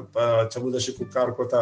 چمودا 0.55 0.79
شي 0.85 0.91
کار 1.13 1.27
کوتا 1.37 1.61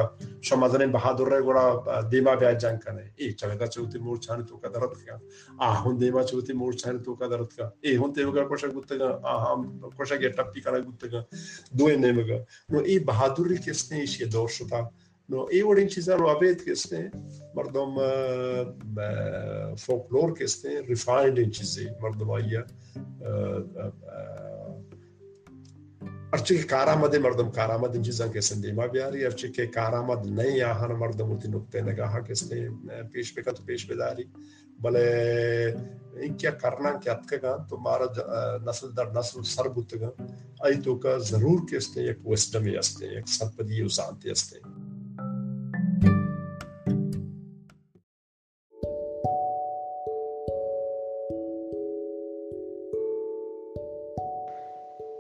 شمازن 0.50 0.92
بہادر 0.92 1.32
رے 1.34 1.40
گڑا 1.48 1.66
دیما 2.12 2.34
بیا 2.42 2.52
جنگ 2.64 2.78
کنے 2.86 3.04
ای 3.16 3.32
چلے 3.32 3.58
دا 3.58 3.68
چوتی 3.76 4.00
مورچا 4.08 4.36
نے 4.36 4.44
تو 4.50 4.58
کا 4.58 4.68
درت 4.74 5.06
کا 5.06 5.18
ا 5.60 5.86
ہن 5.86 6.00
دیما 6.02 6.24
چوتی 6.32 6.54
مورچا 6.64 6.92
نے 6.92 7.04
تو 7.06 7.16
کا 7.22 7.28
درت 7.36 7.56
کا 7.58 7.70
ای 7.82 7.96
ہن 7.98 8.14
تے 8.14 8.24
وگا 8.26 8.48
کوشا 8.48 8.68
بوت 8.74 8.90
کا 8.90 9.10
ا 9.24 9.38
ہم 9.46 9.68
کوشا 9.98 10.16
کے 10.26 10.30
ٹپی 10.42 10.62
کرا 10.62 10.80
بوت 10.86 11.06
کا 11.12 11.22
دو 11.80 11.90
نے 12.00 12.12
مگا 12.20 12.38
نو 12.70 12.80
ای 12.80 13.00
بہادری 13.12 13.58
کس 13.66 13.92
نے 13.92 14.06
شی 14.16 14.26
دور 14.34 14.48
شتا 14.58 14.82
نو 15.30 15.46
ای 15.52 15.62
وڑین 15.62 15.90
چیزا 15.90 16.16
رو 16.16 16.28
ابیت 16.30 16.66
کس 16.66 16.92
نے 16.92 17.08
مردم 17.56 17.96
فولکلور 19.76 20.36
کہتے 20.36 20.70
ہیں 20.70 20.82
ریفائنڈ 20.88 21.40
ان 21.40 21.52
چیزیں 21.52 21.86
مردم 22.02 22.32
آئیا 22.32 22.62
ارچے 26.34 26.56
کے 26.56 26.68
کارآمد 26.68 27.16
مردم 27.16 27.52
کارآمد 27.52 27.96
ان 27.96 28.04
چیزاں 28.04 28.28
کیسے 28.34 28.56
دیما 28.56 28.86
بیاری 28.86 29.26
ارچے 29.26 29.48
کے 29.48 29.66
کارآمد 29.68 30.26
نہیں 30.26 30.62
آہن 30.62 30.92
مردم 31.00 31.32
ہوتی 31.32 31.52
نکتے 31.52 31.82
نگاہ 31.82 32.20
کیسے 32.20 32.68
پیش 33.12 33.34
پہ 33.36 33.42
کا 33.42 33.52
تو 33.52 33.64
پیش 33.66 33.88
پہ 33.88 33.94
داری 33.94 34.24
بلے 34.82 35.08
ان 36.22 36.38
کیا 36.38 36.52
کرنا 36.52 36.98
کیا 37.04 37.14
اتکا 37.14 37.38
گا 37.44 37.58
تو 37.70 37.78
مارا 37.78 38.06
نسل 38.66 38.96
در 38.98 39.12
نسل 39.12 39.44
سر 39.46 39.70
بوتگا 39.70 40.10
آئی 40.60 40.82
تو 40.82 40.96
کا 40.96 41.18
ضرور 41.18 41.68
کیسے 41.70 42.08
ایک 42.08 42.28
ویسٹم 42.28 42.68
یستے 42.68 43.16
ایک 43.16 43.28
سرپدی 43.28 43.82
اسانتی 43.82 44.30
یستے 44.30 44.60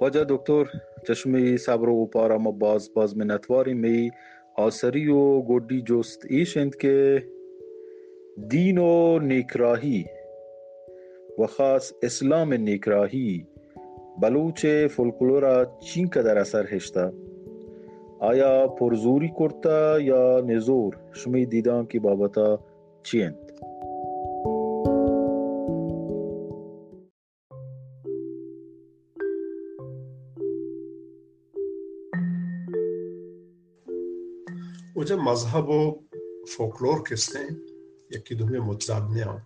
وجه 0.03 0.25
دکتر 0.29 0.65
چشمی 1.07 1.57
صبر 1.57 1.89
و 1.89 2.05
پارا 2.05 2.37
ما 2.37 2.51
باز 2.51 2.93
باز 2.93 3.17
منتواری 3.17 3.73
می 3.73 4.11
آسری 4.55 5.07
و 5.07 5.41
گودی 5.41 5.81
جست 5.81 6.25
ایشند 6.29 6.75
که 6.75 7.27
دین 8.47 8.77
و 8.77 9.19
نیکراهی 9.19 10.05
و 11.39 11.47
خاص 11.47 11.93
اسلام 12.01 12.53
نیکراهی 12.53 13.47
بلوچ 14.21 14.65
فولکلورا 14.65 15.77
چین 15.79 16.09
قدر 16.09 16.37
اثر 16.37 16.67
هشتا 16.75 17.13
آیا 18.19 18.67
پرزوری 18.67 19.33
کرتا 19.39 19.99
یا 19.99 20.41
نزور، 20.41 20.97
شمی 21.11 21.45
دیدان 21.45 21.85
کی 21.85 21.99
بابتا 21.99 22.59
چیند 23.03 23.42
مجھے 34.95 35.15
مذہب 35.15 35.69
و 35.69 35.93
فولکلور 36.45 36.99
کس 36.99 37.35
ہیں 37.35 37.49
یکی 38.09 38.35
دو 38.35 38.45
میں 38.45 38.59
متضادنے 38.59 39.23
ہوں 39.23 39.37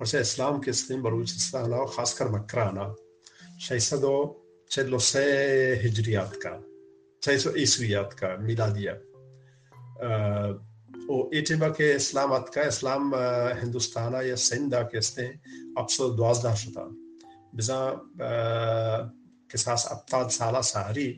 اسلام 0.00 0.60
کس 0.60 0.90
ہیں 0.90 0.98
بلوچستان 0.98 1.72
و 1.72 1.86
خاص 1.86 2.14
کر 2.14 2.26
مکرانا 2.26 2.94
شیسد 3.60 4.04
و 4.04 4.32
چلو 4.68 4.98
سے 4.98 5.24
ہجریات 5.84 6.34
کا 6.34 6.58
چھ 7.20 7.28
عیسویات 7.56 8.18
کا، 8.18 8.36
میلادیہ۔ 8.40 8.90
او 11.08 11.28
ایٹیبا 11.28 11.68
کے 11.68 11.94
اسلامات 11.94 12.50
کا، 12.50 12.62
اسلام 12.62 13.14
ہندوستانا 13.62 14.22
یا 14.22 14.36
سندہ 14.36 14.82
کہتے 14.92 15.26
ہیں 15.26 15.32
اب 15.76 15.90
سو 15.90 16.10
دوازدہ 16.10 16.54
شتا 16.56 16.88
بزا 17.52 17.94
کساس 19.48 19.86
ابتاد 19.90 20.24
سالہ 20.30 20.60
ساری 20.60 21.14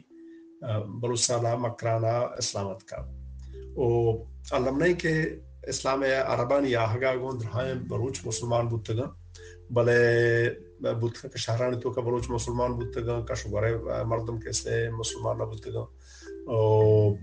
بلوچستان 1.01 1.61
مکرانا 1.61 2.19
اسلامات 2.19 2.85
کا۔ 2.85 3.17
و 3.79 4.17
علمنای 4.53 4.95
که 4.95 5.41
اسلام 5.64 6.05
عربان 6.05 6.64
یا 6.64 6.87
هگا 6.87 7.19
گون 7.19 7.38
درهای 7.38 7.75
بلوچ 7.75 8.27
مسلمان 8.27 8.69
بودتگا 8.69 9.17
بله 9.71 10.57
بودتگا 11.01 11.29
که 11.29 11.77
تو 11.77 11.95
که 11.95 12.01
بلوچ 12.01 12.31
مسلمان 12.31 12.77
بودتگا 12.77 13.23
که 13.23 13.35
شباره 13.35 13.77
مردم 14.05 14.38
که 14.38 14.49
اسه 14.49 14.91
مسلمان 14.99 15.41
نبودتگا 15.41 15.91
و 16.49 17.19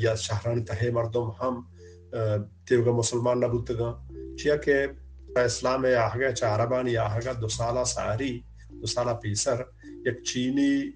یا 0.00 0.16
شهران 0.16 0.64
ته 0.64 0.90
مردم 0.90 1.34
هم 1.40 1.66
تیوگا 2.68 2.92
مسلمان 2.92 3.44
نبودتگا 3.44 3.98
چیا 4.36 4.56
که 4.56 4.94
اسلام 5.36 5.84
یا 5.84 6.08
هگا 6.08 6.32
چه 6.32 6.46
عربان 6.46 6.86
یا 6.86 7.08
هگا 7.08 7.32
دو 7.32 7.48
سالا 7.48 7.84
ساری، 7.84 8.44
دو 8.80 8.86
سالا 8.86 9.14
پیسر 9.14 9.66
یک 10.06 10.22
چینی 10.22 10.92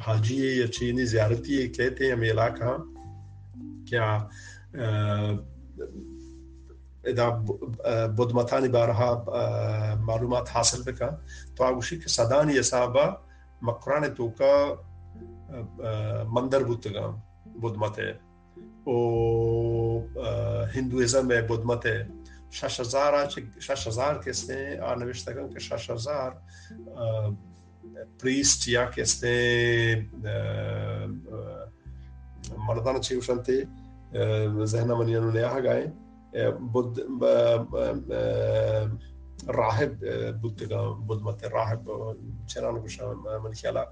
حاجی 0.00 0.56
یا 0.56 0.66
چینی 0.66 1.04
زیارتی 1.04 1.68
کہتے 1.68 2.04
ہیں 2.04 2.12
ہم 2.12 2.22
علاقہ۔ 2.22 3.01
کیا 3.92 4.30
اذا 7.04 7.30
بود 8.16 8.34
متانی 8.34 8.68
بارها 8.68 9.24
معلومات 10.06 10.56
حاصل 10.56 10.92
بکا، 10.92 11.18
تو 11.56 11.64
آگوشی 11.64 11.98
که 11.98 12.08
صدانی 12.08 12.58
اصابا 12.58 13.18
مقران 13.62 14.08
تو 14.08 14.30
کا 14.30 14.84
مندر 16.34 16.62
بودتگا 16.62 17.18
بود 17.60 17.78
مته 17.78 18.20
و 18.86 18.92
هندویزم 20.74 21.40
بود 21.46 21.66
مته 21.66 22.08
شش 22.50 22.80
ہزار 22.80 23.14
هزار 23.14 23.28
شش 23.58 23.86
ہزار 23.86 23.88
هزار 23.88 24.24
کسته 24.24 24.80
آنوشتگان 24.82 25.50
که 25.50 25.58
شش 25.58 25.90
هزار 25.90 26.36
پریست 28.18 28.68
یا 28.68 28.86
کسته 28.86 30.06
مردان 32.68 33.00
چی 33.00 33.14
وشنتی 33.16 33.68
ذهن 33.68 33.81
ذهننا 34.64 34.94
مليان 34.94 35.24
ولا 35.24 35.48
حاجة 35.48 35.92
بود 36.72 37.00
راهب 39.48 39.92
بود 40.40 40.68
بود 41.06 41.22
مت 41.22 41.44
الراهب 41.44 41.80
چرا 42.46 42.70
نگوشم؟ 42.70 43.14
من 43.44 43.52
خیالا 43.52 43.86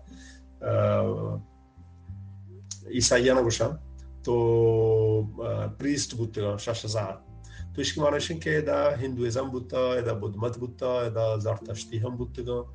عیسایی 2.87 3.33
نگوشم. 3.33 3.79
تو 4.23 5.23
بريست 5.79 6.15
بود 6.15 6.35
شاشه 6.35 6.59
شاشزار 6.59 7.21
تو 7.75 7.81
اشکی 7.81 8.01
معنیش 8.01 8.31
این 8.31 8.41
که 8.41 8.61
دا 8.61 8.91
هندویزم 8.91 9.49
بودتا 9.49 9.93
ادا 9.93 10.15
بودمت 10.15 10.59
بودتا 10.59 11.01
ادا 11.01 11.39
زرتشتی 11.39 11.99
هم 11.99 12.17
بودتا 12.17 12.67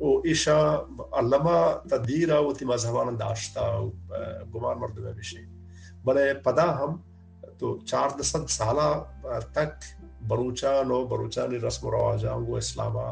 و 0.00 0.22
ایشا 0.24 0.86
علما 1.12 1.74
تدیر 1.90 2.34
و 2.34 2.52
تی 2.52 2.64
مذهبان 2.64 3.16
داشتا 3.16 3.86
و 3.86 3.92
گمان 4.52 4.78
مردمه 4.78 5.12
بشه 5.12 5.48
بلے 6.04 6.34
پدا 6.34 6.68
ہم، 6.78 6.96
تو 7.58 7.78
چار 7.84 8.08
دسد 8.20 8.48
سالہ 8.48 8.90
تک 9.54 9.84
بروچان 10.28 10.90
و 10.90 11.04
بروچانی 11.04 11.58
رسم 11.58 11.86
و 11.86 11.90
رواجان 11.90 12.44
گو 12.46 12.56
اسلاما 12.56 13.08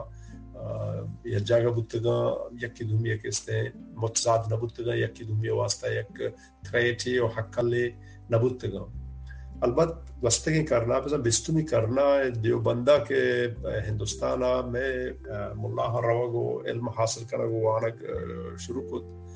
یا 1.24 1.39
جاگا 1.39 1.70
بودتگا 1.70 2.49
یکی 2.62 2.84
دھومی 2.84 3.11
ایک 3.11 3.26
استے 3.26 3.62
متضاد 3.95 4.53
نبودتگا 4.53 4.95
یکی 4.95 5.24
دھومی 5.24 5.49
واسطہ 5.49 5.86
یک 5.86 6.22
تھریٹی 6.64 7.18
و 7.18 7.26
حقلی 7.26 7.91
نبودتگا 8.32 8.84
البت 9.61 9.93
گستگی 10.22 10.64
کرنا 10.64 10.99
بس 10.99 11.12
بستمی 11.12 11.62
کرنا 11.62 12.03
دیوبندہ 12.45 12.99
کے 13.09 13.22
ہندوستان 13.89 14.43
میں 14.72 14.91
ملا 15.57 16.01
روگو، 16.01 16.61
علم 16.66 16.89
حاصل 16.89 17.24
کرنا 17.24 17.45
گو 17.45 17.68
آنگ 17.70 18.05
شروع 18.59 18.82
کت۔ 18.91 19.28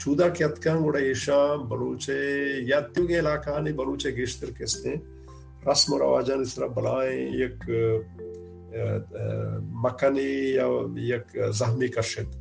چودا 0.00 0.28
کی 0.28 0.44
اتکان 0.44 0.82
گوڑا 0.82 0.98
ایشا 0.98 1.54
بلوچے، 1.68 2.20
یا 2.68 2.80
تیوگے 2.94 3.18
علاقہ 3.18 3.58
نہیں، 3.60 3.74
بلوچے 3.76 4.10
گیشتر 4.16 4.50
کستے 4.58 4.94
رسم 5.66 5.92
و 5.92 5.98
رواجان 5.98 6.40
اس 6.40 6.54
طرح 6.54 6.66
بلائیں، 6.74 7.20
یک 7.36 7.70
مکنی 9.82 10.32
یا 10.54 10.66
یک 10.96 11.36
زہمی 11.58 11.88
کشت 11.88 12.36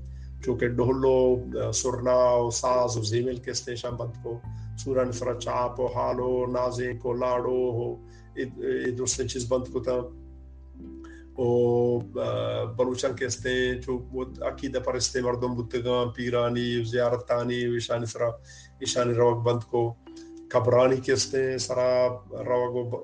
چونکہ 0.46 0.68
ڈھولو 0.68 1.72
سرنا 1.74 2.20
و 2.44 2.50
ساز 2.52 2.98
و 2.98 3.02
زیمل 3.04 3.38
کستے 3.46 3.76
شاہ 3.76 3.92
بند 4.00 4.24
کو؟ 4.24 4.40
سورن 4.84 5.12
سرا 5.12 5.34
چاپ 5.40 5.80
و 5.80 5.86
حالو 5.96 6.46
نازیں 6.52 6.94
کو، 7.02 7.14
لاڑو 7.14 7.62
ہو 7.78 7.96
دوسرے 8.98 9.28
چیز 9.28 9.48
بند 9.50 9.72
کو 9.74 9.80
تا۔ 9.80 10.00
او 11.40 12.00
بلوچان 12.78 13.16
کستے 13.16 13.52
چو 13.82 13.98
عقیدہ 14.48 14.80
پرستے 14.86 15.22
مردم 15.22 15.54
بودتگان 15.56 16.12
پیرانی 16.16 16.84
زیارتانی 16.92 17.66
ویشانی 17.66 18.06
سرا 18.06 18.30
ایشانی 18.80 19.14
روک 19.14 19.44
بند 19.44 19.64
کو 19.72 19.84
قبرانی 20.52 20.98
کستے 21.06 21.58
سرا 21.58 21.92
روک 22.48 22.96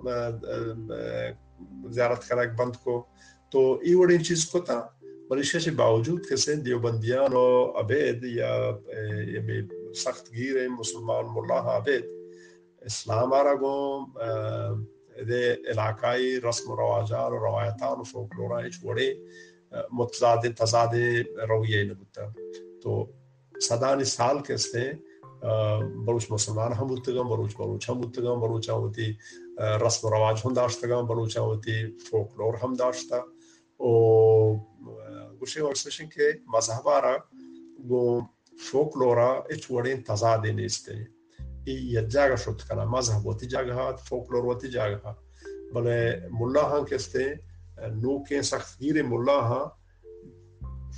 زیارت 1.91 2.27
کرک 2.27 2.57
بند 2.57 2.75
کو 2.83 3.03
تو 3.51 3.61
ای 3.83 3.93
وڑی 3.93 4.17
چیز 4.23 4.45
کو 4.51 4.59
تا 4.59 4.79
ملیشیا 5.29 5.61
سے 5.61 5.71
باوجود 5.71 6.25
کسے 6.29 6.55
دیوبندیان 6.55 7.33
و 7.33 7.47
عبید 7.79 8.23
یا 8.23 8.51
سخت 10.03 10.33
گیر 10.33 10.67
مسلمان 10.69 11.25
ملا 11.36 11.59
عبید 11.77 12.05
اسلام 12.86 13.33
آرہ 13.33 13.55
گو 13.61 13.75
دے 15.30 15.53
علاقائی 15.53 16.41
رسم 16.41 16.72
و 16.72 16.76
رواجان 16.76 17.32
و 17.34 17.39
روایتان 17.39 17.99
و 17.99 18.03
فوکلورا 18.03 18.57
ایچ 18.63 18.76
وڑے 18.84 19.13
متضاد، 19.91 20.43
تضاد 20.57 20.93
رویہ 21.49 21.84
نبوتا 21.84 22.26
تو 22.84 23.05
صدانی 23.61 24.03
سال 24.03 24.39
کستے 24.39 24.91
بلوچ 26.05 26.26
مسلمان 26.32 26.74
ہم 26.74 26.89
ہوتگم 26.89 27.28
بلوچ 27.30 27.55
بلوچ 27.57 27.89
ہم 27.89 28.03
ہوتگم 28.03 28.39
بلوچ 28.39 28.70
ہوتی 28.70 29.11
رسم 29.86 30.07
و 30.07 30.11
رواج 30.11 30.41
ہم 30.45 30.53
داشتگم 30.53 31.05
بلوچ 31.07 31.38
ہوتی، 31.38 31.97
فوکلور 32.09 32.53
ہم 32.63 32.74
داشتا۔ 32.74 33.18
او، 33.78 34.55
گوشے 35.39 35.61
ورسشن 35.61 36.07
کے 36.16 36.32
مذہبارا 36.47 37.16
گو 37.89 38.20
فوکلورا 38.72 39.30
اچ 39.49 39.72
وڑین 39.72 40.01
تضاد 40.01 40.45
نیستے۔ 40.55 40.93
ای 40.93 41.03
یک 41.68 42.07
جاگہ 42.07 42.36
شد 42.36 42.68
کنا، 42.68 42.84
مذہب 42.84 43.28
وتی 43.28 43.47
جاگہ 43.47 43.72
ہات 43.72 43.99
فوکلور 43.99 44.43
وتی 44.43 44.68
جاگہ۔ 44.68 44.95
ہات 45.03 45.16
بلے 45.74 46.28
ملا 46.32 46.61
ہاں 46.61 46.82
کستے 46.82 47.34
نو 47.78 48.24
کے 48.24 48.41
سخت 48.41 48.82
گیر 48.82 49.03
ملا 49.03 49.38
ہاں 49.39 49.66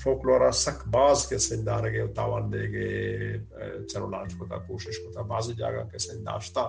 فوکلورا 0.03 0.51
سک 0.51 0.87
باز 0.87 1.27
کے 1.27 1.37
سندار 1.37 1.83
گے 1.83 2.07
تاوان 2.07 2.53
دے 2.53 2.61
گے 2.61 3.37
چلو 3.87 4.09
لاج 4.09 4.33
کو 4.37 4.45
کوشش 4.67 4.99
کو 4.99 5.11
تا 5.11 5.21
بعض 5.21 5.49
جاگہ 5.57 5.89
کے 5.91 5.97
سنداشتا 5.97 6.67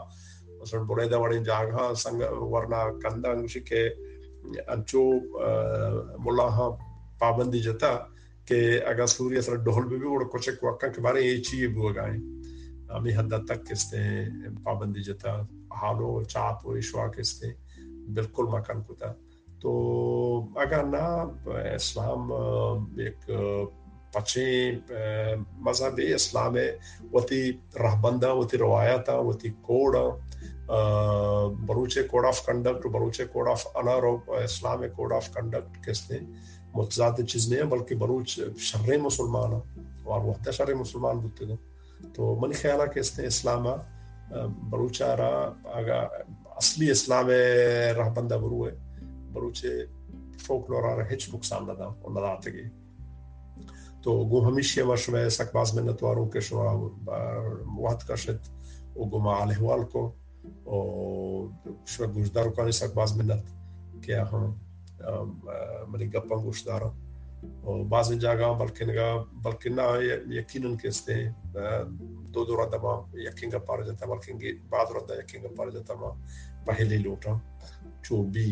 مثلا 0.61 0.83
بڑے 0.83 1.09
دا 1.09 1.19
وڑین 1.19 1.43
جاگہ، 1.45 1.95
سنگ، 1.95 2.23
ورنہ 2.31 2.99
کندہ 3.03 3.29
انگوشی 3.29 3.61
کے 3.61 3.89
انچو، 4.67 5.11
ملا 6.19 6.43
ہاں 6.43 6.71
پابندی 7.19 7.61
جتا 7.61 7.97
کہ 8.45 8.81
اگر 8.87 9.07
سوریہ 9.07 9.41
سر 9.41 9.55
ڈھول 9.55 9.85
بھی 9.85 9.97
بھی 9.97 10.09
اڑ 10.11 10.25
کچھ 10.25 10.51
وقت 10.63 10.85
کے 10.95 11.01
بارے 11.01 11.21
یہ 11.21 11.43
چیئے 11.43 11.67
بھی 11.67 11.95
گائیں 11.97 12.38
ہمیں 12.95 13.17
حد 13.17 13.33
تک 13.49 13.67
کستے 13.71 13.99
پابندی 14.65 15.03
جتا 15.03 15.31
حالو 15.81 16.23
چاپ 16.25 16.67
و 16.67 16.73
اشوا 16.73 17.07
کستے 17.09 17.47
بالکل 18.15 18.47
مکان 18.53 18.83
کتا۔ 18.83 19.13
تو 19.61 19.71
اگر 20.61 20.85
نا 20.85 21.07
اسلام 21.75 22.33
ایک 22.99 23.31
پچیں 24.13 24.73
مذہب 25.67 26.01
اسلام 26.15 26.57
ہے 26.57 26.71
وتی 27.13 27.41
رہبندہ 27.75 28.35
وتی 28.35 28.59
روایتا 28.59 29.19
وتی 29.19 29.49
کوڑا 29.63 30.05
بروچے 31.67 32.03
کوڈ 32.03 32.25
آف 32.27 32.45
کنڈکٹ 32.47 32.87
بروچے 32.87 33.25
کوڈ 33.25 33.49
آف 33.49 33.67
انر 33.75 34.05
اسلام 34.45 34.83
کوڈ 34.97 35.13
آف 35.13 35.33
کنڈکٹ 35.35 35.77
کس 35.77 35.87
کستے 35.87 36.19
متضاد 36.75 37.21
چیز 37.29 37.49
نہیں 37.49 37.61
ہے، 37.61 37.67
بلکہ 37.67 37.95
بروچ 37.95 38.41
شر 38.59 38.99
مسلمان 38.99 39.53
اور 40.05 40.21
وحدہ 40.25 40.51
شر 40.51 40.75
مسلمان 40.75 41.19
بودتے 41.19 41.49
گا 41.49 41.55
تو 42.15 42.35
منی 42.41 42.55
خیالہ 42.55 42.87
کہ 42.93 43.01
اس 43.01 43.19
نے 43.19 43.27
اسلام 43.27 43.67
بروچہ 44.71 45.05
را 45.05 45.31
آگا، 45.75 46.01
اصلی 46.57 46.91
اسلام 46.91 47.29
رہ 47.97 48.09
بندہ 48.15 48.35
برو 48.35 48.69
ہے۔ 48.69 48.75
بروچے 49.33 49.85
فوکلورا 50.47 50.97
را 50.97 51.03
ہچ 51.13 51.29
نقصان 51.35 51.67
نہ 51.67 51.83
اور 51.83 52.11
نہ 52.11 52.21
داتے 52.21 52.51
گی 52.51 52.69
تو 54.03 54.13
گو 54.31 54.49
ہمیشہ 54.49 54.81
ورش 54.81 55.09
میں 55.09 55.29
سک 55.29 55.57
میں 55.75 55.83
نتواروں 55.83 56.27
کے 56.27 56.41
شوا 56.41 56.73
وحد 56.73 58.07
کا 58.07 58.15
شد، 58.15 58.49
او 58.95 59.05
گو 59.11 59.19
ما 59.19 59.33
آلہوال 59.43 59.85
کو 59.85 60.11
اور 60.65 61.47
شوا 61.87 62.07
گوشداروں 62.15 62.53
کا 62.53 62.71
سک 62.73 62.95
باز 62.95 63.17
منت 63.17 63.47
کیا 64.05 64.25
ہم 64.33 64.53
منی 65.89 66.07
گپا 66.15 66.37
گوش 66.37 66.65
بعض 67.89 68.13
جاگا 68.21 68.51
بلکہ 68.61 68.85
نگا 68.85 69.09
بلکہ 69.43 69.71
نہ، 69.71 69.83
یقیناً 70.35 70.77
کستے 70.83 71.15
دو 72.35 72.45
دو 72.45 72.57
رد 72.63 72.75
ما 72.83 72.95
یقین 73.27 73.51
گا 73.53 73.59
پار 73.67 73.83
جاتا، 73.83 74.07
بلکہ 74.07 74.53
بعد 74.69 74.87
رد 74.97 75.11
یقین 75.19 75.43
گا 75.43 75.49
پار 75.57 75.71
جاتا 75.75 75.95
ما 76.01 76.11
پہلے 76.67 76.97
لوٹا۔ 76.99 77.33
چو 78.05 78.23
بھی، 78.33 78.49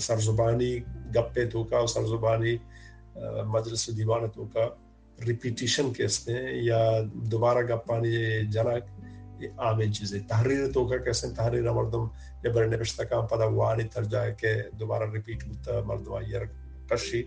سرزبانی 0.00 0.76
گپے 1.14 1.44
تو 1.52 1.64
کا 1.70 1.86
سرزبانی 1.94 2.56
مجلس 3.54 3.88
دیوان 3.96 4.28
تو 4.34 4.44
کا 4.52 4.68
ریپیٹیشن 5.26 5.92
کہتے 5.92 6.32
ہیں 6.32 6.52
یا 6.62 6.80
دوبارہ 7.30 7.62
گپانی 7.68 8.14
جنک 8.52 9.48
عام 9.58 9.80
چیزیں۔ 9.92 10.20
تحریر 10.28 10.70
تو 10.72 10.86
کا 10.88 10.96
کیسے؟ 11.04 11.26
تحریر 11.36 11.70
مردم 11.72 12.06
یا 12.44 12.50
برنے 12.54 12.76
پشتا 12.76 13.04
کام 13.04 13.26
پدا 13.26 13.46
وانی 13.58 13.84
تر 13.94 14.04
جائے 14.12 14.34
کہ 14.40 14.48
دوبارہ 14.78 15.10
ریپیٹ 15.12 15.44
ہوتا 15.48 15.80
مردم 15.86 16.12
آئی 16.14 16.32
کشی۔ 16.90 17.22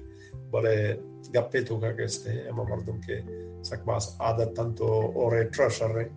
بڑے 0.50 0.94
گپے 1.36 1.62
تو 1.62 1.80
کا 1.80 1.92
کیسے 1.92 2.32
ہیں 2.32 2.48
اما 2.48 2.64
مردم 2.64 3.02
کے 3.02 3.22
سکماس 3.64 4.10
عادت 4.20 4.56
تن 4.56 4.74
تو 4.76 4.88
اور 5.16 5.42
ٹرشر 5.44 5.70
شر 5.70 5.90
رہے 5.90 6.10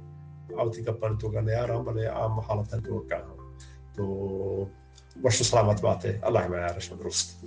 آوتی 0.59 0.87
گپن 0.87 1.19
تو 1.19 1.31
کا 1.31 1.41
نیا 1.41 1.67
رہا 1.67 1.81
بلے 1.81 2.07
عام 2.07 2.39
حالت 2.39 2.75
تو 2.87 2.99
کا 2.99 3.23
تو 3.95 4.05
وشو 5.25 5.45
سلامت 5.45 5.83
بات 5.83 6.05
ہے 6.05 6.19
اللہ 6.23 6.49
میں 6.49 6.63
آرش 6.63 6.93
درست 6.99 7.45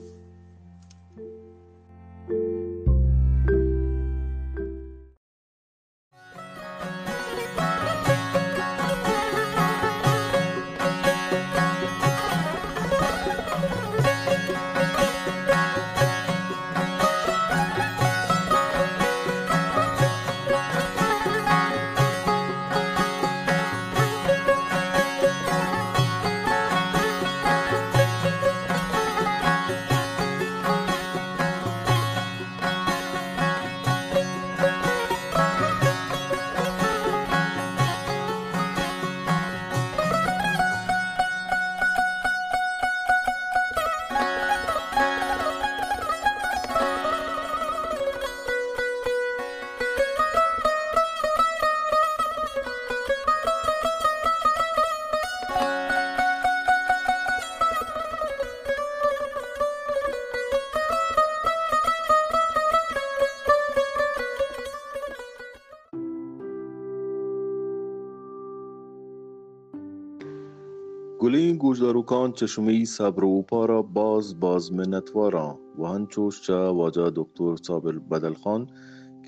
گوشداروکان 72.09 72.33
چشمی 72.33 72.85
صبر 72.85 73.23
و 73.23 73.41
پارا 73.41 73.81
باز 73.81 74.39
باز 74.39 74.73
منتوارا 74.73 75.59
و 75.79 75.85
هنچوش 75.85 76.41
چا 76.41 76.73
واجا 76.73 77.09
دکتر 77.09 77.55
صابر 77.55 77.91
بدلخان 77.91 78.69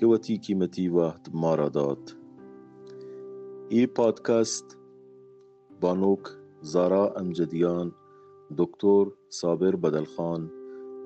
که 0.00 0.06
وتی 0.06 0.36
قیمتی 0.38 0.88
وقت 0.88 1.34
مارا 1.34 1.68
داد. 1.68 2.16
ای 3.68 3.86
پادکست 3.86 4.78
بانوک 5.80 6.20
زارا 6.60 7.14
امجدیان 7.14 7.92
دکتر 8.58 9.04
صابر 9.28 9.76
بدل 9.76 10.04
خان 10.04 10.50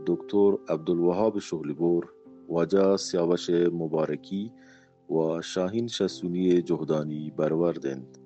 دکتر 0.06 0.52
عبدالوهاب 0.68 1.38
شغلبور 1.38 2.12
واجا 2.48 2.96
سیاوش 2.96 3.50
مبارکی 3.50 4.52
و 5.10 5.42
شاهین 5.42 5.88
شسونی 5.88 6.62
جهدانی 6.62 7.32
بروردند 7.36 8.25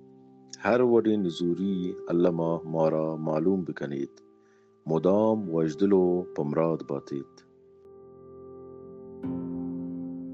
هروارین 0.59 1.29
زوری 1.29 1.97
الله 2.09 2.31
ما 2.65 2.89
را 2.89 3.17
معلوم 3.17 3.65
بکنید. 3.65 4.23
مدام 4.87 5.55
وجدلو 5.55 6.23
پمراد 6.37 6.87
باتید. 6.87 7.27